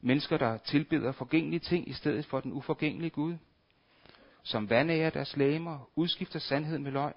Mennesker, 0.00 0.36
der 0.36 0.56
tilbeder 0.58 1.12
forgængelige 1.12 1.60
ting 1.60 1.88
i 1.88 1.92
stedet 1.92 2.26
for 2.26 2.40
den 2.40 2.52
uforgængelige 2.52 3.10
Gud. 3.10 3.36
Som 4.42 4.70
vandærer 4.70 5.10
deres 5.10 5.36
læmer, 5.36 5.88
udskifter 5.96 6.38
sandhed 6.38 6.78
med 6.78 6.92
løgn. 6.92 7.16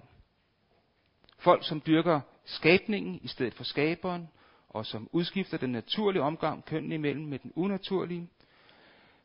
Folk, 1.38 1.68
som 1.68 1.82
dyrker 1.86 2.20
skabningen 2.44 3.20
i 3.22 3.28
stedet 3.28 3.54
for 3.54 3.64
skaberen, 3.64 4.28
og 4.68 4.86
som 4.86 5.08
udskifter 5.12 5.56
den 5.56 5.72
naturlige 5.72 6.22
omgang 6.22 6.64
kønnen 6.64 6.92
imellem 6.92 7.24
med 7.24 7.38
den 7.38 7.52
unaturlige. 7.54 8.28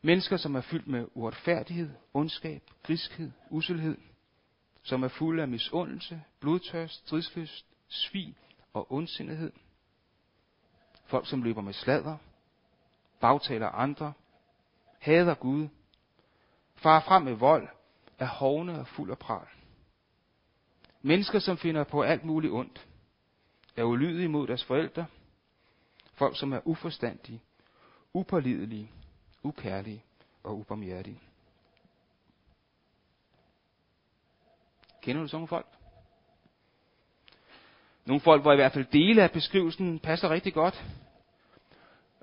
Mennesker, 0.01 0.37
som 0.37 0.55
er 0.55 0.61
fyldt 0.61 0.87
med 0.87 1.07
uretfærdighed, 1.13 1.89
ondskab, 2.13 2.63
griskhed, 2.83 3.31
uselhed 3.49 3.97
som 4.85 5.03
er 5.03 5.07
fulde 5.07 5.41
af 5.41 5.47
misundelse, 5.47 6.23
blodtørst, 6.39 6.93
stridslyst, 7.07 7.65
svig 7.87 8.35
og 8.73 8.91
ondsindighed. 8.91 9.51
Folk, 11.05 11.27
som 11.27 11.43
løber 11.43 11.61
med 11.61 11.73
sladder, 11.73 12.17
bagtaler 13.19 13.67
andre, 13.67 14.13
hader 14.99 15.35
Gud, 15.35 15.67
farer 16.75 17.01
frem 17.01 17.23
med 17.23 17.33
vold, 17.33 17.67
er 18.19 18.27
hovne 18.27 18.79
og 18.79 18.87
fuld 18.87 19.11
af 19.11 19.17
pral. 19.17 19.47
Mennesker, 21.01 21.39
som 21.39 21.57
finder 21.57 21.83
på 21.83 22.01
alt 22.01 22.25
muligt 22.25 22.53
ondt, 22.53 22.87
er 23.75 23.83
ulydige 23.83 24.27
mod 24.27 24.47
deres 24.47 24.63
forældre, 24.63 25.05
folk, 26.13 26.39
som 26.39 26.53
er 26.53 26.67
uforstandige, 26.67 27.41
upålidelige, 28.13 28.91
ukærlige 29.43 30.03
og 30.43 30.57
ubarmhjertige. 30.57 31.21
Kender 35.05 35.21
du 35.21 35.27
sådan 35.27 35.37
nogle 35.37 35.47
folk? 35.47 35.65
Nogle 38.05 38.21
folk, 38.21 38.41
hvor 38.41 38.53
i 38.53 38.55
hvert 38.55 38.71
fald 38.71 38.85
dele 38.85 39.23
af 39.23 39.31
beskrivelsen 39.31 39.99
passer 39.99 40.29
rigtig 40.29 40.53
godt. 40.53 40.85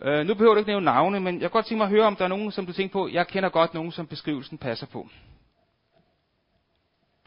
Øh, 0.03 0.27
nu 0.27 0.35
behøver 0.35 0.55
du 0.55 0.59
ikke 0.59 0.71
nævne 0.71 0.85
navne, 0.85 1.21
men 1.21 1.35
jeg 1.35 1.41
kan 1.41 1.51
godt 1.51 1.67
tænke 1.67 1.79
mig 1.79 1.85
at 1.85 1.91
høre, 1.91 2.07
om 2.07 2.17
der 2.17 2.25
er 2.25 2.29
nogen, 2.29 2.53
som 2.53 2.67
du 2.67 2.73
tænker 2.73 2.93
på, 2.93 3.09
jeg 3.09 3.27
kender 3.27 3.49
godt 3.49 3.75
nogen, 3.75 3.93
som 3.93 4.07
beskrivelsen 4.07 4.59
passer 4.59 4.87
på. 4.87 5.09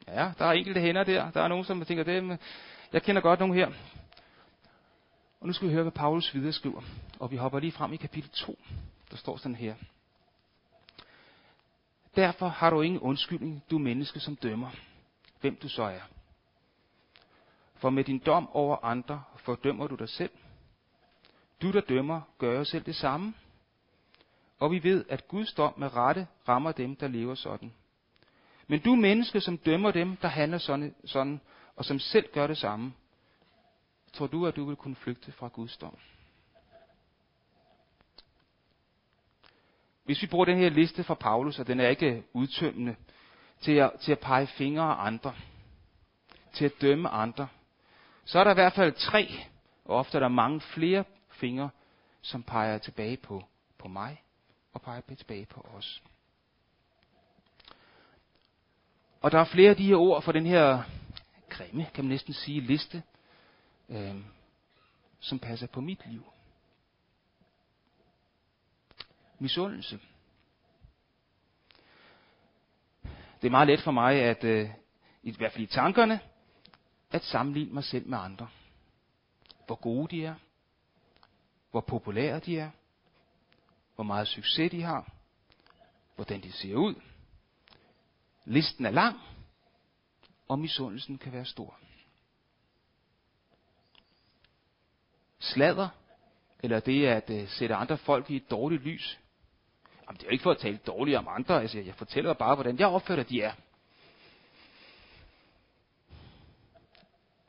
Ja, 0.07 0.31
der 0.39 0.45
er 0.45 0.51
enkelte 0.51 0.81
hænder 0.81 1.03
der. 1.03 1.31
Der 1.31 1.41
er 1.41 1.47
nogen, 1.47 1.65
som 1.65 1.85
tænker, 1.85 2.03
det, 2.03 2.39
jeg 2.93 3.03
kender 3.03 3.21
godt 3.21 3.39
nogen 3.39 3.55
her. 3.55 3.67
Og 5.41 5.47
nu 5.47 5.53
skal 5.53 5.67
vi 5.67 5.74
høre, 5.74 5.83
hvad 5.83 5.91
Paulus 5.91 6.33
videre 6.33 6.53
skriver. 6.53 6.81
Og 7.19 7.31
vi 7.31 7.35
hopper 7.35 7.59
lige 7.59 7.71
frem 7.71 7.93
i 7.93 7.97
kapitel 7.97 8.29
2. 8.29 8.59
Der 9.12 9.17
står 9.17 9.38
sådan 9.38 9.55
her. 9.55 9.75
Derfor 12.15 12.47
har 12.47 12.69
du 12.69 12.81
ingen 12.81 13.00
undskyldning, 13.00 13.63
du 13.71 13.77
menneske, 13.77 14.19
som 14.19 14.35
dømmer 14.35 14.69
hvem 15.45 15.55
du 15.55 15.69
så 15.69 15.83
er. 15.83 16.01
For 17.75 17.89
med 17.89 18.03
din 18.03 18.19
dom 18.19 18.49
over 18.49 18.77
andre 18.83 19.23
fordømmer 19.37 19.87
du 19.87 19.95
dig 19.95 20.09
selv. 20.09 20.31
Du, 21.61 21.71
der 21.71 21.81
dømmer, 21.81 22.21
gør 22.37 22.57
jo 22.57 22.63
selv 22.63 22.85
det 22.85 22.95
samme. 22.95 23.33
Og 24.59 24.71
vi 24.71 24.83
ved, 24.83 25.05
at 25.09 25.27
Guds 25.27 25.53
dom 25.53 25.73
med 25.77 25.95
rette 25.95 26.27
rammer 26.47 26.71
dem, 26.71 26.95
der 26.95 27.07
lever 27.07 27.35
sådan. 27.35 27.73
Men 28.67 28.79
du 28.79 28.95
menneske, 28.95 29.41
som 29.41 29.57
dømmer 29.57 29.91
dem, 29.91 30.15
der 30.15 30.27
handler 30.27 30.57
sådan, 30.57 30.95
sådan, 31.05 31.41
og 31.75 31.85
som 31.85 31.99
selv 31.99 32.31
gør 32.33 32.47
det 32.47 32.57
samme, 32.57 32.93
tror 34.13 34.27
du, 34.27 34.47
at 34.47 34.55
du 34.55 34.65
vil 34.65 34.75
kunne 34.75 34.95
flygte 34.95 35.31
fra 35.31 35.47
Guds 35.47 35.77
dom? 35.77 35.97
Hvis 40.03 40.21
vi 40.21 40.27
bruger 40.27 40.45
den 40.45 40.57
her 40.57 40.69
liste 40.69 41.03
fra 41.03 41.13
Paulus, 41.13 41.59
og 41.59 41.67
den 41.67 41.79
er 41.79 41.87
ikke 41.87 42.23
udtømmende, 42.33 42.95
til 43.65 43.72
at, 43.72 43.91
til 44.00 44.12
at 44.12 44.19
pege 44.19 44.48
fingre 44.48 44.84
af 44.84 45.05
andre, 45.05 45.36
til 46.53 46.65
at 46.65 46.81
dømme 46.81 47.10
andre, 47.10 47.48
så 48.25 48.39
er 48.39 48.43
der 48.43 48.51
i 48.51 48.53
hvert 48.53 48.74
fald 48.74 48.93
tre, 48.93 49.39
og 49.86 49.98
ofte 49.98 50.17
er 50.17 50.19
der 50.19 50.27
mange 50.27 50.62
flere 50.62 51.03
fingre, 51.29 51.69
som 52.22 52.43
peger 52.43 52.77
tilbage 52.77 53.17
på, 53.17 53.43
på 53.77 53.88
mig 53.88 54.24
og 54.74 54.81
peger 54.81 55.01
tilbage 55.17 55.45
på 55.45 55.67
os. 55.77 56.03
Og 59.22 59.31
der 59.31 59.39
er 59.39 59.45
flere 59.45 59.69
af 59.69 59.75
de 59.75 59.86
her 59.86 59.95
ord 59.95 60.22
for 60.22 60.31
den 60.31 60.45
her 60.45 60.84
grimme, 61.50 61.88
kan 61.93 62.03
man 62.03 62.10
næsten 62.10 62.34
sige, 62.34 62.62
liste, 62.62 63.03
øh, 63.89 64.15
som 65.19 65.39
passer 65.39 65.67
på 65.67 65.81
mit 65.81 66.07
liv. 66.07 66.25
Misundelse. 69.39 70.00
Det 73.42 73.48
er 73.48 73.51
meget 73.51 73.68
let 73.68 73.82
for 73.82 73.92
mig, 73.92 74.15
at 74.22 74.44
øh, 74.44 74.70
i 75.24 75.32
hvert 75.32 75.51
fald 75.51 75.63
i 75.63 75.68
tankerne, 75.68 76.20
at 77.12 77.24
sammenligne 77.24 77.74
mig 77.74 77.84
selv 77.84 78.08
med 78.08 78.18
andre. 78.18 78.48
Hvor 79.65 79.75
gode 79.75 80.15
de 80.15 80.25
er, 80.25 80.36
hvor 81.72 81.82
populære 81.82 82.39
de 82.39 82.60
er, 82.60 82.70
hvor 83.96 84.04
meget 84.04 84.27
succes 84.27 84.72
de 84.72 84.82
har, 84.82 85.12
hvordan 86.15 86.42
de 86.42 86.51
ser 86.51 86.75
ud. 86.75 86.96
Listen 88.46 88.86
er 88.86 88.92
lang, 88.92 89.20
og 90.48 90.60
misundelsen 90.60 91.18
kan 91.18 91.34
være 91.34 91.46
stor. 91.46 91.80
Slader, 95.39 95.89
eller 96.63 96.80
det 96.80 97.06
at 97.06 97.30
øh, 97.30 97.50
sætte 97.50 97.75
andre 97.75 97.98
folk 97.98 98.30
i 98.30 98.36
et 98.36 98.51
dårligt 98.51 98.84
lys. 98.84 99.20
Jamen, 100.07 100.17
det 100.17 100.24
er 100.24 100.27
jo 100.27 100.31
ikke 100.31 100.43
for 100.43 100.51
at 100.51 100.57
tale 100.57 100.77
dårligt 100.77 101.17
om 101.17 101.27
andre, 101.27 101.62
altså 101.62 101.79
jeg 101.79 101.95
fortæller 101.95 102.33
bare, 102.33 102.55
hvordan 102.55 102.79
jeg 102.79 102.88
opfatter, 102.88 103.24
de 103.24 103.41
er. 103.41 103.53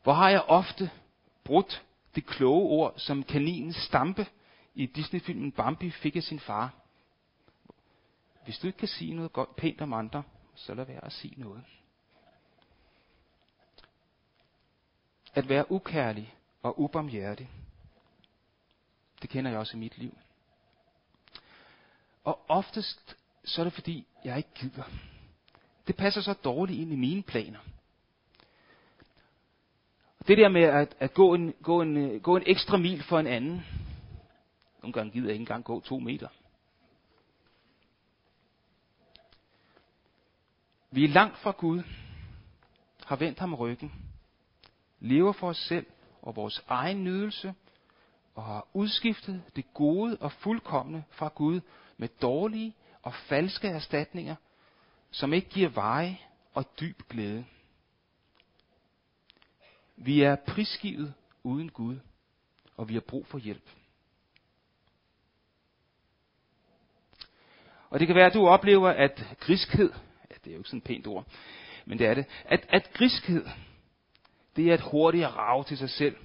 Hvor 0.03 0.13
har 0.13 0.31
jeg 0.31 0.43
ofte 0.43 0.91
brudt 1.45 1.85
det 2.15 2.27
kloge 2.27 2.69
ord, 2.69 2.95
som 2.97 3.23
kaninen 3.23 3.73
Stampe 3.73 4.27
i 4.75 4.87
Disney-filmen 4.87 5.53
Bambi 5.53 5.91
fik 5.91 6.17
af 6.17 6.23
sin 6.23 6.41
far. 6.41 6.75
Hvis 8.45 8.59
du 8.59 8.67
ikke 8.67 8.79
kan 8.79 8.89
sige 8.89 9.15
noget 9.15 9.33
godt, 9.33 9.57
pænt 9.57 9.81
om 9.81 9.93
andre, 9.93 10.23
så 10.55 10.75
lad 10.75 10.85
være 10.85 11.05
at 11.05 11.13
sige 11.13 11.41
noget. 11.41 11.65
At 15.35 15.49
være 15.49 15.73
ukærlig 15.73 16.35
og 16.63 16.81
ubarmhjertig, 16.81 17.51
det 19.23 19.31
kender 19.31 19.51
jeg 19.51 19.61
også 19.61 19.77
i 19.77 19.81
mit 19.81 19.99
liv. 19.99 20.19
Og 22.27 22.41
oftest 22.49 23.17
så 23.45 23.63
er 23.63 23.65
det 23.65 23.73
fordi, 23.73 24.07
jeg 24.25 24.37
ikke 24.37 24.55
gider. 24.55 24.85
Det 25.87 25.97
passer 25.97 26.21
så 26.21 26.33
dårligt 26.33 26.81
ind 26.81 26.93
i 26.93 26.97
mine 26.97 27.23
planer. 27.23 27.59
Det 30.27 30.39
der 30.39 30.49
med 30.49 30.63
at, 30.63 30.97
at 30.99 31.15
gå, 31.15 31.35
en, 31.35 31.55
gå, 31.63 31.83
en, 31.83 32.21
gå 32.21 32.37
en 32.37 32.43
ekstra 32.47 32.77
mil 32.77 33.03
for 33.03 33.19
en 33.19 33.27
anden. 33.27 33.67
Nogle 34.83 34.93
gange 34.93 35.13
gider 35.13 35.27
jeg 35.27 35.33
ikke 35.33 35.43
engang 35.43 35.65
gå 35.65 35.81
to 35.81 35.99
meter. 35.99 36.29
Vi 40.91 41.05
er 41.05 41.09
langt 41.09 41.39
fra 41.39 41.51
Gud, 41.51 41.83
har 43.05 43.17
vendt 43.17 43.39
ham 43.39 43.55
ryggen, 43.55 43.93
lever 45.01 45.33
for 45.33 45.49
os 45.49 45.59
selv 45.69 45.87
og 46.23 46.37
vores 46.37 46.65
egen 46.69 47.05
nydelse, 47.05 47.55
og 48.35 48.45
har 48.45 48.67
udskiftet 48.73 49.43
det 49.57 49.75
gode 49.75 50.17
og 50.21 50.33
fuldkommende 50.33 51.05
fra 51.11 51.29
Gud 51.35 51.61
med 51.97 52.09
dårlige 52.09 52.75
og 53.03 53.15
falske 53.15 53.69
erstatninger, 53.69 54.37
som 55.11 55.33
ikke 55.33 55.49
giver 55.49 55.69
veje 55.69 56.19
og 56.55 56.81
dyb 56.81 57.03
glæde. 57.09 57.45
Vi 59.97 60.23
er 60.23 60.37
prisgivet 60.37 61.15
uden 61.43 61.71
Gud, 61.71 61.99
og 62.77 62.89
vi 62.89 62.95
har 62.95 63.01
brug 63.01 63.27
for 63.27 63.39
hjælp. 63.39 63.71
Og 67.91 68.01
det 68.01 68.07
kan 68.07 68.17
være, 68.17 68.27
at 68.27 68.35
du 68.35 68.49
oplever, 68.49 68.89
at 68.89 69.37
griskhed, 69.41 69.93
ja, 70.31 70.35
det 70.45 70.51
er 70.51 70.55
jo 70.55 70.59
ikke 70.59 70.69
sådan 70.69 70.79
et 70.79 70.85
pænt 70.85 71.07
ord, 71.07 71.27
men 71.85 71.99
det 71.99 72.07
er 72.07 72.15
det, 72.15 72.27
at, 72.45 72.67
at 72.69 72.91
griskhed, 72.93 73.47
det 74.57 74.71
er 74.71 74.75
et 74.75 74.81
hurtigt 74.81 75.27
rave 75.27 75.65
til 75.65 75.79
sig 75.79 75.91
selv, 75.91 76.17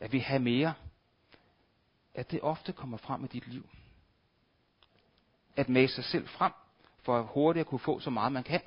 at 0.00 0.12
vi 0.12 0.18
har 0.18 0.38
mere, 0.38 0.74
at 2.14 2.30
det 2.30 2.40
ofte 2.42 2.72
kommer 2.72 2.96
frem 2.96 3.24
i 3.24 3.26
dit 3.26 3.48
liv. 3.48 3.68
At 5.58 5.68
mase 5.68 5.94
sig 5.94 6.04
selv 6.04 6.28
frem, 6.28 6.52
for 7.02 7.18
at 7.18 7.26
hurtigt 7.26 7.60
at 7.60 7.66
kunne 7.66 7.78
få 7.78 8.00
så 8.00 8.10
meget 8.10 8.32
man 8.32 8.44
kan. 8.44 8.60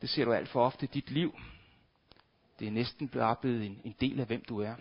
Det 0.00 0.10
ser 0.10 0.24
du 0.24 0.32
alt 0.32 0.48
for 0.48 0.64
ofte 0.64 0.84
i 0.84 0.90
dit 0.94 1.10
liv, 1.10 1.34
det 2.58 2.68
er 2.68 2.72
næsten 2.72 3.08
blevet 3.08 3.66
en, 3.66 3.80
en 3.84 3.94
del 4.00 4.20
af, 4.20 4.26
hvem 4.26 4.44
du 4.44 4.60
er. 4.60 4.74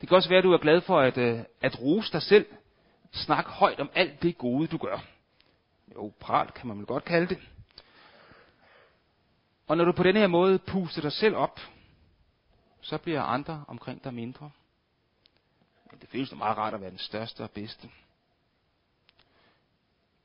Det 0.00 0.08
kan 0.08 0.16
også 0.16 0.28
være, 0.28 0.38
at 0.38 0.44
du 0.44 0.52
er 0.52 0.58
glad 0.58 0.80
for 0.80 1.00
at, 1.00 1.18
øh, 1.18 1.40
at 1.60 1.80
rose 1.80 2.12
dig 2.12 2.22
selv. 2.22 2.46
Snak 3.12 3.46
højt 3.46 3.80
om 3.80 3.90
alt 3.94 4.22
det 4.22 4.38
gode, 4.38 4.66
du 4.66 4.76
gør. 4.76 5.04
Jo, 5.94 6.12
pral 6.20 6.50
kan 6.50 6.68
man 6.68 6.78
vel 6.78 6.86
godt 6.86 7.04
kalde 7.04 7.26
det. 7.26 7.38
Og 9.66 9.76
når 9.76 9.84
du 9.84 9.92
på 9.92 10.02
den 10.02 10.16
her 10.16 10.26
måde 10.26 10.58
puster 10.58 11.02
dig 11.02 11.12
selv 11.12 11.36
op, 11.36 11.60
så 12.80 12.98
bliver 12.98 13.22
andre 13.22 13.64
omkring 13.68 14.04
dig 14.04 14.14
mindre. 14.14 14.50
Men 15.94 16.00
det 16.00 16.08
føles 16.08 16.30
da 16.30 16.36
meget 16.36 16.56
rart 16.56 16.74
at 16.74 16.80
være 16.80 16.90
den 16.90 16.98
største 16.98 17.42
og 17.42 17.50
bedste. 17.50 17.90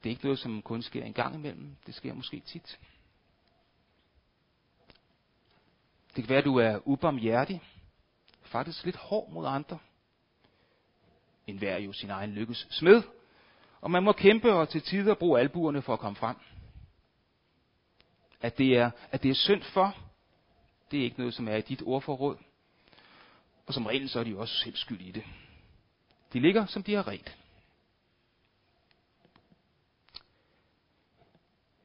Det 0.04 0.10
er 0.10 0.10
ikke 0.10 0.24
noget, 0.24 0.40
som 0.40 0.62
kun 0.62 0.82
sker 0.82 1.04
en 1.04 1.14
gang 1.14 1.36
imellem. 1.36 1.76
Det 1.86 1.96
sker 1.96 2.14
måske 2.14 2.40
tit. 2.40 2.80
Det 6.16 6.24
kan 6.24 6.30
være, 6.30 6.38
at 6.38 6.46
du 6.46 6.56
er 6.56 6.88
ubarmhjertig, 6.88 7.62
faktisk 8.42 8.86
lidt 8.86 8.96
hård 8.96 9.32
mod 9.32 9.48
andre. 9.48 9.80
En 11.48 11.58
hver 11.58 11.78
jo 11.78 11.94
sin 11.94 12.10
egen 12.10 12.32
lykkes 12.32 12.68
smed, 12.70 13.04
og 13.82 13.92
man 13.92 14.04
må 14.04 14.12
kæmpe 14.12 14.54
og 14.54 14.70
til 14.70 14.82
tider 14.82 15.16
bruge 15.16 15.40
albuerne 15.40 15.82
for 15.82 15.94
at 15.94 16.00
komme 16.00 16.16
frem. 16.16 16.38
At 18.42 18.58
det 18.58 18.78
er, 18.78 18.92
at 19.12 19.24
det 19.24 19.32
er 19.32 19.36
synd 19.36 19.64
for, 19.64 19.98
det 20.92 21.00
er 21.00 21.04
ikke 21.04 21.20
noget, 21.20 21.34
som 21.34 21.48
er 21.48 21.56
i 21.56 21.62
dit 21.62 21.82
ordforråd. 21.82 22.38
Og 23.68 23.74
som 23.74 23.86
regel, 23.86 24.10
så 24.10 24.20
er 24.20 24.24
de 24.24 24.30
jo 24.30 24.40
også 24.40 24.56
selv 24.56 24.76
skyld 24.76 25.02
i 25.02 25.12
det. 25.12 25.24
De 26.34 26.40
ligger, 26.40 26.66
som 26.66 26.84
de 26.84 26.94
har 26.94 27.08
ret. 27.08 27.38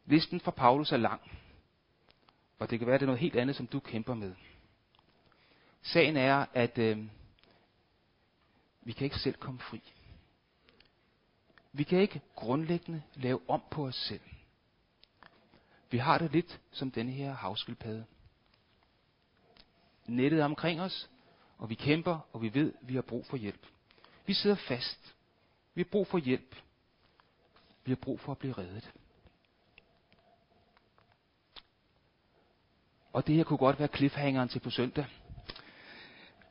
Listen 0.06 0.40
fra 0.40 0.50
Paulus 0.50 0.92
er 0.92 0.96
lang. 0.96 1.20
Og 2.58 2.70
det 2.70 2.78
kan 2.78 2.86
være, 2.86 2.94
at 2.94 3.00
det 3.00 3.04
er 3.04 3.08
noget 3.08 3.20
helt 3.20 3.36
andet, 3.36 3.56
som 3.56 3.66
du 3.66 3.80
kæmper 3.80 4.14
med. 4.14 4.34
Sagen 5.82 6.16
er, 6.16 6.46
at 6.52 6.78
øh, 6.78 7.04
vi 8.82 8.92
kan 8.92 9.04
ikke 9.04 9.18
selv 9.18 9.34
komme 9.34 9.60
fri. 9.60 9.82
Vi 11.72 11.82
kan 11.82 11.98
ikke 11.98 12.20
grundlæggende 12.34 13.02
lave 13.14 13.40
om 13.48 13.62
på 13.70 13.86
os 13.86 13.94
selv. 13.94 14.20
Vi 15.90 15.98
har 15.98 16.18
det 16.18 16.32
lidt 16.32 16.60
som 16.70 16.90
denne 16.90 17.12
her 17.12 17.34
havskildpadde. 17.34 18.04
Nettet 20.06 20.40
er 20.40 20.44
omkring 20.44 20.80
os, 20.80 21.10
og 21.58 21.70
vi 21.70 21.74
kæmper, 21.74 22.18
og 22.32 22.42
vi 22.42 22.54
ved, 22.54 22.72
at 22.82 22.88
vi 22.88 22.94
har 22.94 23.02
brug 23.02 23.26
for 23.26 23.36
hjælp. 23.36 23.66
Vi 24.26 24.34
sidder 24.34 24.56
fast. 24.56 25.14
Vi 25.74 25.80
har 25.80 25.88
brug 25.90 26.06
for 26.06 26.18
hjælp. 26.18 26.56
Vi 27.84 27.90
har 27.90 27.96
brug 27.96 28.20
for 28.20 28.32
at 28.32 28.38
blive 28.38 28.54
reddet. 28.58 28.92
Og 33.12 33.26
det 33.26 33.34
her 33.34 33.44
kunne 33.44 33.58
godt 33.58 33.78
være 33.78 33.88
cliffhangeren 33.96 34.48
til 34.48 34.60
på 34.60 34.70
søndag. 34.70 35.06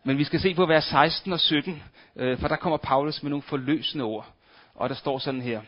Men 0.04 0.18
vi 0.18 0.24
skal 0.24 0.40
se 0.40 0.56
på 0.56 0.66
vers 0.66 0.84
16 0.84 1.34
og 1.34 1.40
17, 1.40 1.84
øh, 2.16 2.40
for 2.40 2.48
der 2.48 2.56
kommer 2.56 2.78
Paulus 2.78 3.24
med 3.24 3.30
nogle 3.30 3.44
forløsende 3.44 4.04
ord. 4.04 4.34
Og 4.76 4.90
der 4.90 4.96
står 4.96 5.20
sådan 5.20 5.42
her. 5.42 5.62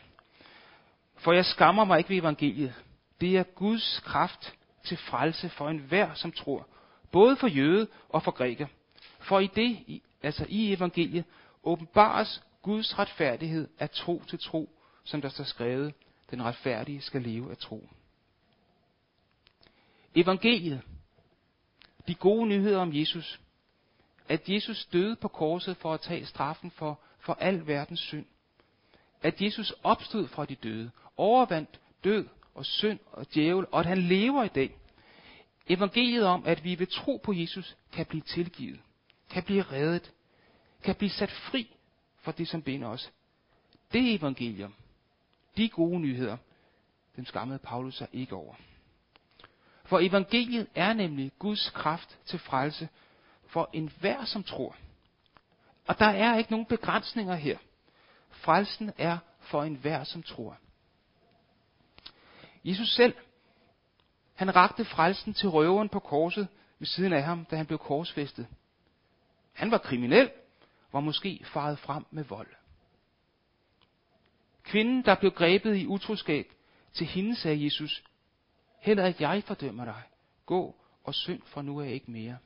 For 1.17 1.33
jeg 1.33 1.45
skammer 1.45 1.85
mig 1.85 1.97
ikke 1.97 2.09
ved 2.09 2.17
evangeliet. 2.17 2.73
Det 3.21 3.37
er 3.37 3.43
Guds 3.43 4.01
kraft 4.05 4.53
til 4.83 4.97
frelse 4.97 5.49
for 5.49 5.69
enhver, 5.69 6.13
som 6.13 6.31
tror. 6.31 6.67
Både 7.11 7.35
for 7.35 7.47
jøde 7.47 7.87
og 8.09 8.23
for 8.23 8.31
græker. 8.31 8.67
For 9.19 9.39
i 9.39 9.47
det, 9.47 10.01
altså 10.23 10.45
i 10.49 10.73
evangeliet, 10.73 11.25
åbenbares 11.65 12.43
Guds 12.61 12.99
retfærdighed 12.99 13.67
af 13.79 13.89
tro 13.89 14.23
til 14.27 14.39
tro, 14.39 14.69
som 15.03 15.21
der 15.21 15.29
står 15.29 15.43
skrevet, 15.43 15.93
den 16.31 16.43
retfærdige 16.43 17.01
skal 17.01 17.21
leve 17.21 17.51
af 17.51 17.57
tro. 17.57 17.89
Evangeliet. 20.15 20.81
De 22.07 22.15
gode 22.15 22.47
nyheder 22.47 22.79
om 22.79 22.95
Jesus. 22.95 23.39
At 24.29 24.49
Jesus 24.49 24.85
døde 24.85 25.15
på 25.15 25.27
korset 25.27 25.77
for 25.77 25.93
at 25.93 26.01
tage 26.01 26.25
straffen 26.25 26.71
for, 26.71 26.99
for 27.19 27.33
al 27.33 27.67
verdens 27.67 27.99
synd. 27.99 28.25
At 29.21 29.41
Jesus 29.41 29.73
opstod 29.83 30.27
fra 30.27 30.45
de 30.45 30.55
døde 30.55 30.91
overvandt 31.17 31.79
død 32.03 32.27
og 32.55 32.65
synd 32.65 32.99
og 33.11 33.25
djævel, 33.33 33.65
og 33.71 33.79
at 33.79 33.85
han 33.85 33.97
lever 33.97 34.43
i 34.43 34.47
dag. 34.47 34.77
Evangeliet 35.67 36.25
om, 36.25 36.43
at 36.45 36.63
vi 36.63 36.79
ved 36.79 36.87
tro 36.87 37.21
på 37.23 37.33
Jesus 37.33 37.77
kan 37.91 38.05
blive 38.05 38.21
tilgivet, 38.21 38.79
kan 39.29 39.43
blive 39.43 39.61
reddet, 39.61 40.11
kan 40.85 40.95
blive 40.95 41.09
sat 41.09 41.31
fri 41.31 41.77
fra 42.17 42.31
det, 42.31 42.47
som 42.47 42.61
binder 42.61 42.87
os. 42.87 43.11
Det 43.93 44.15
evangelium, 44.15 44.73
de 45.57 45.69
gode 45.69 45.99
nyheder, 45.99 46.37
dem 47.15 47.25
skammede 47.25 47.59
Paulus 47.59 47.95
sig 47.95 48.07
ikke 48.13 48.35
over. 48.35 48.55
For 49.83 49.99
evangeliet 49.99 50.67
er 50.75 50.93
nemlig 50.93 51.31
Guds 51.39 51.69
kraft 51.69 52.19
til 52.25 52.39
frelse 52.39 52.89
for 53.47 53.69
enhver, 53.73 54.25
som 54.25 54.43
tror. 54.43 54.75
Og 55.87 55.99
der 55.99 56.05
er 56.05 56.37
ikke 56.37 56.51
nogen 56.51 56.65
begrænsninger 56.65 57.35
her. 57.35 57.57
Frelsen 58.29 58.91
er 58.97 59.17
for 59.39 59.63
enhver, 59.63 60.03
som 60.03 60.23
tror. 60.23 60.57
Jesus 62.65 62.95
selv, 62.95 63.13
han 64.35 64.55
rakte 64.55 64.85
frelsen 64.85 65.33
til 65.33 65.49
røveren 65.49 65.89
på 65.89 65.99
korset 65.99 66.47
ved 66.79 66.87
siden 66.87 67.13
af 67.13 67.23
ham, 67.23 67.45
da 67.45 67.55
han 67.55 67.65
blev 67.65 67.79
korsfæstet. 67.79 68.47
Han 69.53 69.71
var 69.71 69.77
kriminel, 69.77 70.31
var 70.95 71.01
måske 71.01 71.41
faret 71.43 71.79
frem 71.79 72.05
med 72.11 72.23
vold. 72.23 72.47
Kvinden, 74.63 75.05
der 75.05 75.15
blev 75.15 75.31
grebet 75.31 75.75
i 75.75 75.85
utroskab, 75.85 76.47
til 76.93 77.07
hende 77.07 77.35
sagde 77.35 77.65
Jesus, 77.65 78.03
heller 78.79 79.05
ikke 79.05 79.27
jeg 79.27 79.43
fordømmer 79.43 79.85
dig. 79.85 80.01
Gå 80.45 80.75
og 81.03 81.15
synd 81.15 81.41
for 81.45 81.61
nu 81.61 81.77
er 81.77 81.85
ikke 81.85 82.11
mere. 82.11 82.37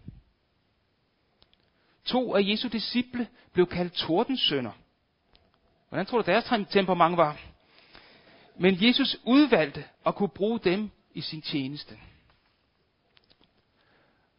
To 2.06 2.36
af 2.36 2.42
Jesu 2.44 2.68
disciple 2.68 3.28
blev 3.54 3.68
kaldt 3.68 3.94
tordensønner. 3.94 4.72
Hvordan 5.90 6.06
tror 6.06 6.22
du 6.22 6.32
deres 6.32 6.70
temperament 6.70 7.18
var? 7.18 7.42
Men 8.56 8.78
Jesus 8.88 9.18
udvalgte 9.24 9.86
at 10.06 10.16
kunne 10.16 10.30
bruge 10.30 10.60
dem 10.60 10.92
i 11.14 11.22
sin 11.22 11.42
tjeneste. 11.42 12.00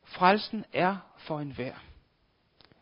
Frelsen 0.04 0.64
er 0.72 0.96
for 1.18 1.40
enhver. 1.40 1.89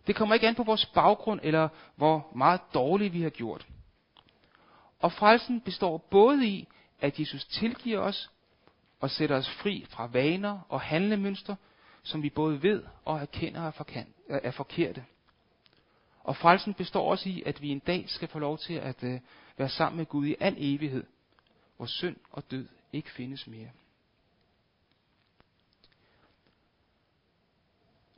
Det 0.08 0.16
kommer 0.16 0.34
ikke 0.34 0.48
an 0.48 0.54
på 0.54 0.62
vores 0.62 0.86
baggrund 0.86 1.40
eller 1.42 1.68
hvor 1.96 2.32
meget 2.34 2.60
dårligt 2.74 3.12
vi 3.12 3.22
har 3.22 3.30
gjort. 3.30 3.66
Og 4.98 5.12
frelsen 5.12 5.60
består 5.60 5.98
både 5.98 6.46
i, 6.46 6.68
at 7.00 7.20
Jesus 7.20 7.44
tilgiver 7.44 7.98
os 7.98 8.30
og 9.00 9.10
sætter 9.10 9.36
os 9.36 9.50
fri 9.50 9.86
fra 9.88 10.06
vaner 10.06 10.60
og 10.68 10.80
handlemønstre, 10.80 11.56
som 12.02 12.22
vi 12.22 12.30
både 12.30 12.62
ved 12.62 12.82
og 13.04 13.18
erkender 13.18 13.72
øh, 14.28 14.40
er 14.42 14.50
forkerte. 14.50 15.04
Og 16.20 16.36
frelsen 16.36 16.74
består 16.74 17.10
også 17.10 17.28
i, 17.28 17.42
at 17.46 17.62
vi 17.62 17.68
en 17.68 17.78
dag 17.78 18.04
skal 18.08 18.28
få 18.28 18.38
lov 18.38 18.58
til 18.58 18.74
at 18.74 19.04
øh, 19.04 19.20
være 19.56 19.68
sammen 19.68 19.96
med 19.96 20.06
Gud 20.06 20.26
i 20.26 20.36
al 20.40 20.54
evighed, 20.58 21.04
hvor 21.76 21.86
synd 21.86 22.16
og 22.32 22.50
død 22.50 22.68
ikke 22.92 23.10
findes 23.10 23.46
mere. 23.46 23.70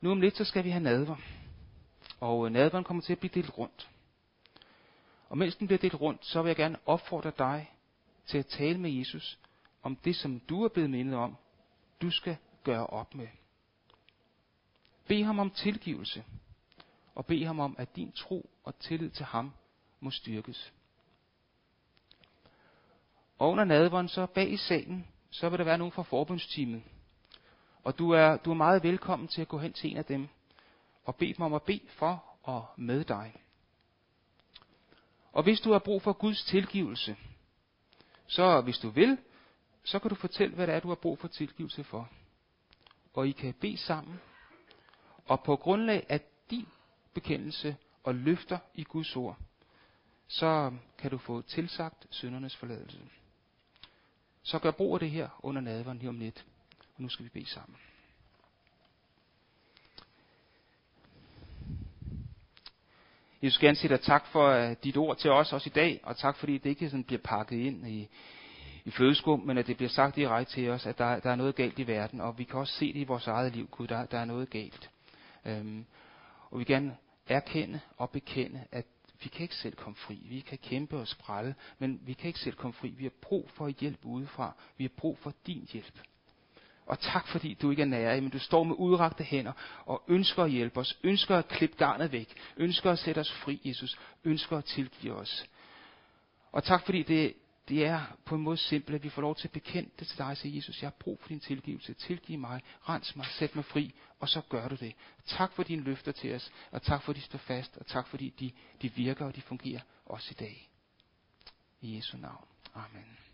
Nu 0.00 0.10
om 0.10 0.20
lidt, 0.20 0.36
så 0.36 0.44
skal 0.44 0.64
vi 0.64 0.70
have 0.70 0.82
nadver. 0.82 1.16
Og 2.20 2.46
øh, 2.46 2.52
nadveren 2.52 2.84
kommer 2.84 3.02
til 3.02 3.12
at 3.12 3.18
blive 3.18 3.30
delt 3.34 3.58
rundt. 3.58 3.90
Og 5.28 5.38
mens 5.38 5.56
den 5.56 5.66
bliver 5.66 5.78
delt 5.78 6.00
rundt, 6.00 6.26
så 6.26 6.42
vil 6.42 6.48
jeg 6.48 6.56
gerne 6.56 6.78
opfordre 6.86 7.32
dig 7.38 7.70
til 8.26 8.38
at 8.38 8.46
tale 8.46 8.78
med 8.78 8.90
Jesus 8.90 9.38
om 9.82 9.96
det, 9.96 10.16
som 10.16 10.40
du 10.40 10.64
er 10.64 10.68
blevet 10.68 10.90
mindet 10.90 11.14
om, 11.14 11.36
du 12.02 12.10
skal 12.10 12.36
gøre 12.64 12.86
op 12.86 13.14
med. 13.14 13.28
Bed 15.06 15.24
ham 15.24 15.38
om 15.38 15.50
tilgivelse, 15.50 16.24
og 17.14 17.26
bed 17.26 17.46
ham 17.46 17.60
om, 17.60 17.76
at 17.78 17.96
din 17.96 18.12
tro 18.12 18.50
og 18.64 18.78
tillid 18.78 19.10
til 19.10 19.24
ham 19.24 19.52
må 20.00 20.10
styrkes. 20.10 20.72
Og 23.38 23.50
under 23.50 23.64
nadveren, 23.64 24.08
så 24.08 24.26
bag 24.26 24.52
i 24.52 24.56
salen, 24.56 25.06
så 25.30 25.48
vil 25.48 25.58
der 25.58 25.64
være 25.64 25.78
nogen 25.78 25.92
fra 25.92 26.02
forbundsteamet. 26.02 26.82
Og 27.84 27.98
du 27.98 28.10
er, 28.10 28.36
du 28.36 28.50
er 28.50 28.54
meget 28.54 28.82
velkommen 28.82 29.28
til 29.28 29.42
at 29.42 29.48
gå 29.48 29.58
hen 29.58 29.72
til 29.72 29.90
en 29.90 29.96
af 29.96 30.04
dem, 30.04 30.28
og 31.04 31.16
bede 31.16 31.34
dem 31.34 31.42
om 31.42 31.54
at 31.54 31.62
bede 31.62 31.88
for 31.88 32.24
og 32.42 32.66
med 32.76 33.04
dig. 33.04 33.42
Og 35.32 35.42
hvis 35.42 35.60
du 35.60 35.72
har 35.72 35.78
brug 35.78 36.02
for 36.02 36.12
Guds 36.12 36.44
tilgivelse, 36.44 37.16
så 38.26 38.60
hvis 38.60 38.78
du 38.78 38.88
vil, 38.88 39.18
så 39.84 39.98
kan 39.98 40.08
du 40.08 40.14
fortælle, 40.14 40.54
hvad 40.54 40.66
det 40.66 40.74
er, 40.74 40.80
du 40.80 40.88
har 40.88 40.94
brug 40.94 41.18
for 41.18 41.28
tilgivelse 41.28 41.84
for. 41.84 42.08
Og 43.14 43.28
I 43.28 43.32
kan 43.32 43.54
bede 43.54 43.76
sammen. 43.76 44.20
Og 45.26 45.42
på 45.42 45.56
grundlag 45.56 46.06
af 46.08 46.20
din 46.50 46.68
bekendelse 47.14 47.76
og 48.04 48.14
løfter 48.14 48.58
i 48.74 48.84
Guds 48.84 49.16
ord, 49.16 49.38
så 50.28 50.72
kan 50.98 51.10
du 51.10 51.18
få 51.18 51.42
tilsagt 51.42 52.06
syndernes 52.10 52.56
forladelse. 52.56 53.00
Så 54.42 54.58
gør 54.58 54.70
brug 54.70 54.94
af 54.94 55.00
det 55.00 55.10
her 55.10 55.28
under 55.38 55.60
nadveren 55.60 55.98
lige 55.98 56.08
om 56.08 56.18
lidt. 56.18 56.46
Og 56.96 57.02
nu 57.02 57.08
skal 57.08 57.24
vi 57.24 57.30
bede 57.30 57.46
sammen. 57.46 57.76
Jeg 63.42 63.52
skal 63.52 63.66
gerne 63.66 63.76
sige 63.76 63.88
dig 63.88 64.00
tak 64.00 64.26
for 64.26 64.48
øh, 64.48 64.76
dit 64.84 64.96
ord 64.96 65.16
til 65.16 65.30
os 65.30 65.52
også 65.52 65.68
i 65.68 65.74
dag, 65.74 66.00
og 66.02 66.16
tak 66.16 66.36
fordi 66.36 66.58
det 66.58 66.70
ikke 66.70 66.90
sådan 66.90 67.04
bliver 67.04 67.20
pakket 67.24 67.56
ind 67.56 67.86
i, 67.86 68.08
i 68.84 68.90
flødeskum, 68.90 69.40
men 69.40 69.58
at 69.58 69.66
det 69.66 69.76
bliver 69.76 69.90
sagt 69.90 70.16
direkte 70.16 70.52
til 70.52 70.70
os, 70.70 70.86
at 70.86 70.98
der, 70.98 71.20
der 71.20 71.30
er 71.30 71.36
noget 71.36 71.54
galt 71.54 71.78
i 71.78 71.86
verden, 71.86 72.20
og 72.20 72.38
vi 72.38 72.44
kan 72.44 72.60
også 72.60 72.72
se 72.72 72.92
det 72.92 73.00
i 73.00 73.04
vores 73.04 73.26
eget 73.26 73.56
liv, 73.56 73.68
Gud, 73.70 73.86
der, 73.86 74.06
der 74.06 74.18
er 74.18 74.24
noget 74.24 74.50
galt. 74.50 74.90
Øhm, 75.44 75.86
og 76.50 76.58
vi 76.58 76.64
gerne 76.64 76.96
erkende 77.28 77.80
og 77.96 78.10
bekende, 78.10 78.64
at 78.72 78.86
vi 79.22 79.28
kan 79.28 79.42
ikke 79.42 79.56
selv 79.56 79.76
komme 79.76 79.96
fri. 79.96 80.26
Vi 80.28 80.40
kan 80.40 80.58
kæmpe 80.58 80.96
og 80.96 81.08
sprælle, 81.08 81.54
men 81.78 82.00
vi 82.02 82.12
kan 82.12 82.26
ikke 82.26 82.40
selv 82.40 82.56
komme 82.56 82.72
fri. 82.72 82.88
Vi 82.88 83.04
har 83.04 83.12
brug 83.22 83.50
for 83.50 83.68
hjælp 83.68 83.98
udefra. 84.02 84.52
Vi 84.76 84.84
har 84.84 84.92
brug 84.96 85.18
for 85.18 85.34
din 85.46 85.68
hjælp. 85.72 86.00
Og 86.90 86.98
tak 87.00 87.28
fordi 87.28 87.54
du 87.54 87.70
ikke 87.70 87.82
er 87.82 87.86
nære, 87.86 88.20
men 88.20 88.30
du 88.30 88.38
står 88.38 88.64
med 88.64 88.74
udrakte 88.78 89.24
hænder 89.24 89.52
og 89.86 90.02
ønsker 90.08 90.44
at 90.44 90.50
hjælpe 90.50 90.80
os, 90.80 90.98
ønsker 91.02 91.36
at 91.36 91.48
klippe 91.48 91.76
garnet 91.76 92.12
væk, 92.12 92.34
ønsker 92.56 92.90
at 92.90 92.98
sætte 92.98 93.18
os 93.18 93.32
fri, 93.32 93.60
Jesus, 93.64 93.98
ønsker 94.24 94.58
at 94.58 94.64
tilgive 94.64 95.14
os. 95.14 95.46
Og 96.52 96.64
tak 96.64 96.84
fordi 96.84 97.02
det, 97.02 97.34
det 97.68 97.86
er 97.86 98.16
på 98.24 98.34
en 98.34 98.42
måde 98.42 98.56
simpelt, 98.56 98.94
at 98.94 99.04
vi 99.04 99.08
får 99.08 99.22
lov 99.22 99.36
til 99.36 99.48
at 99.48 99.52
bekende 99.52 99.90
det 99.98 100.08
til 100.08 100.18
dig 100.18 100.26
og 100.26 100.36
sige, 100.36 100.56
Jesus, 100.56 100.82
jeg 100.82 100.86
har 100.86 100.96
brug 100.98 101.18
for 101.20 101.28
din 101.28 101.40
tilgivelse. 101.40 101.94
Tilgiv 101.94 102.38
mig, 102.38 102.60
rens 102.88 103.16
mig, 103.16 103.26
sæt 103.26 103.54
mig 103.56 103.64
fri, 103.64 103.94
og 104.20 104.28
så 104.28 104.40
gør 104.48 104.68
du 104.68 104.74
det. 104.74 104.94
Tak 105.26 105.52
for 105.52 105.62
dine 105.62 105.82
løfter 105.82 106.12
til 106.12 106.34
os, 106.34 106.52
og 106.70 106.82
tak 106.82 107.02
for, 107.02 107.12
at 107.12 107.16
de 107.16 107.22
står 107.22 107.38
fast, 107.38 107.76
og 107.76 107.86
tak 107.86 108.06
fordi 108.06 108.34
de, 108.40 108.50
de 108.82 108.94
virker 108.94 109.26
og 109.26 109.36
de 109.36 109.42
fungerer 109.42 109.80
også 110.06 110.28
i 110.30 110.34
dag. 110.34 110.70
I 111.80 111.96
Jesu 111.96 112.16
navn. 112.16 112.44
Amen. 112.74 113.29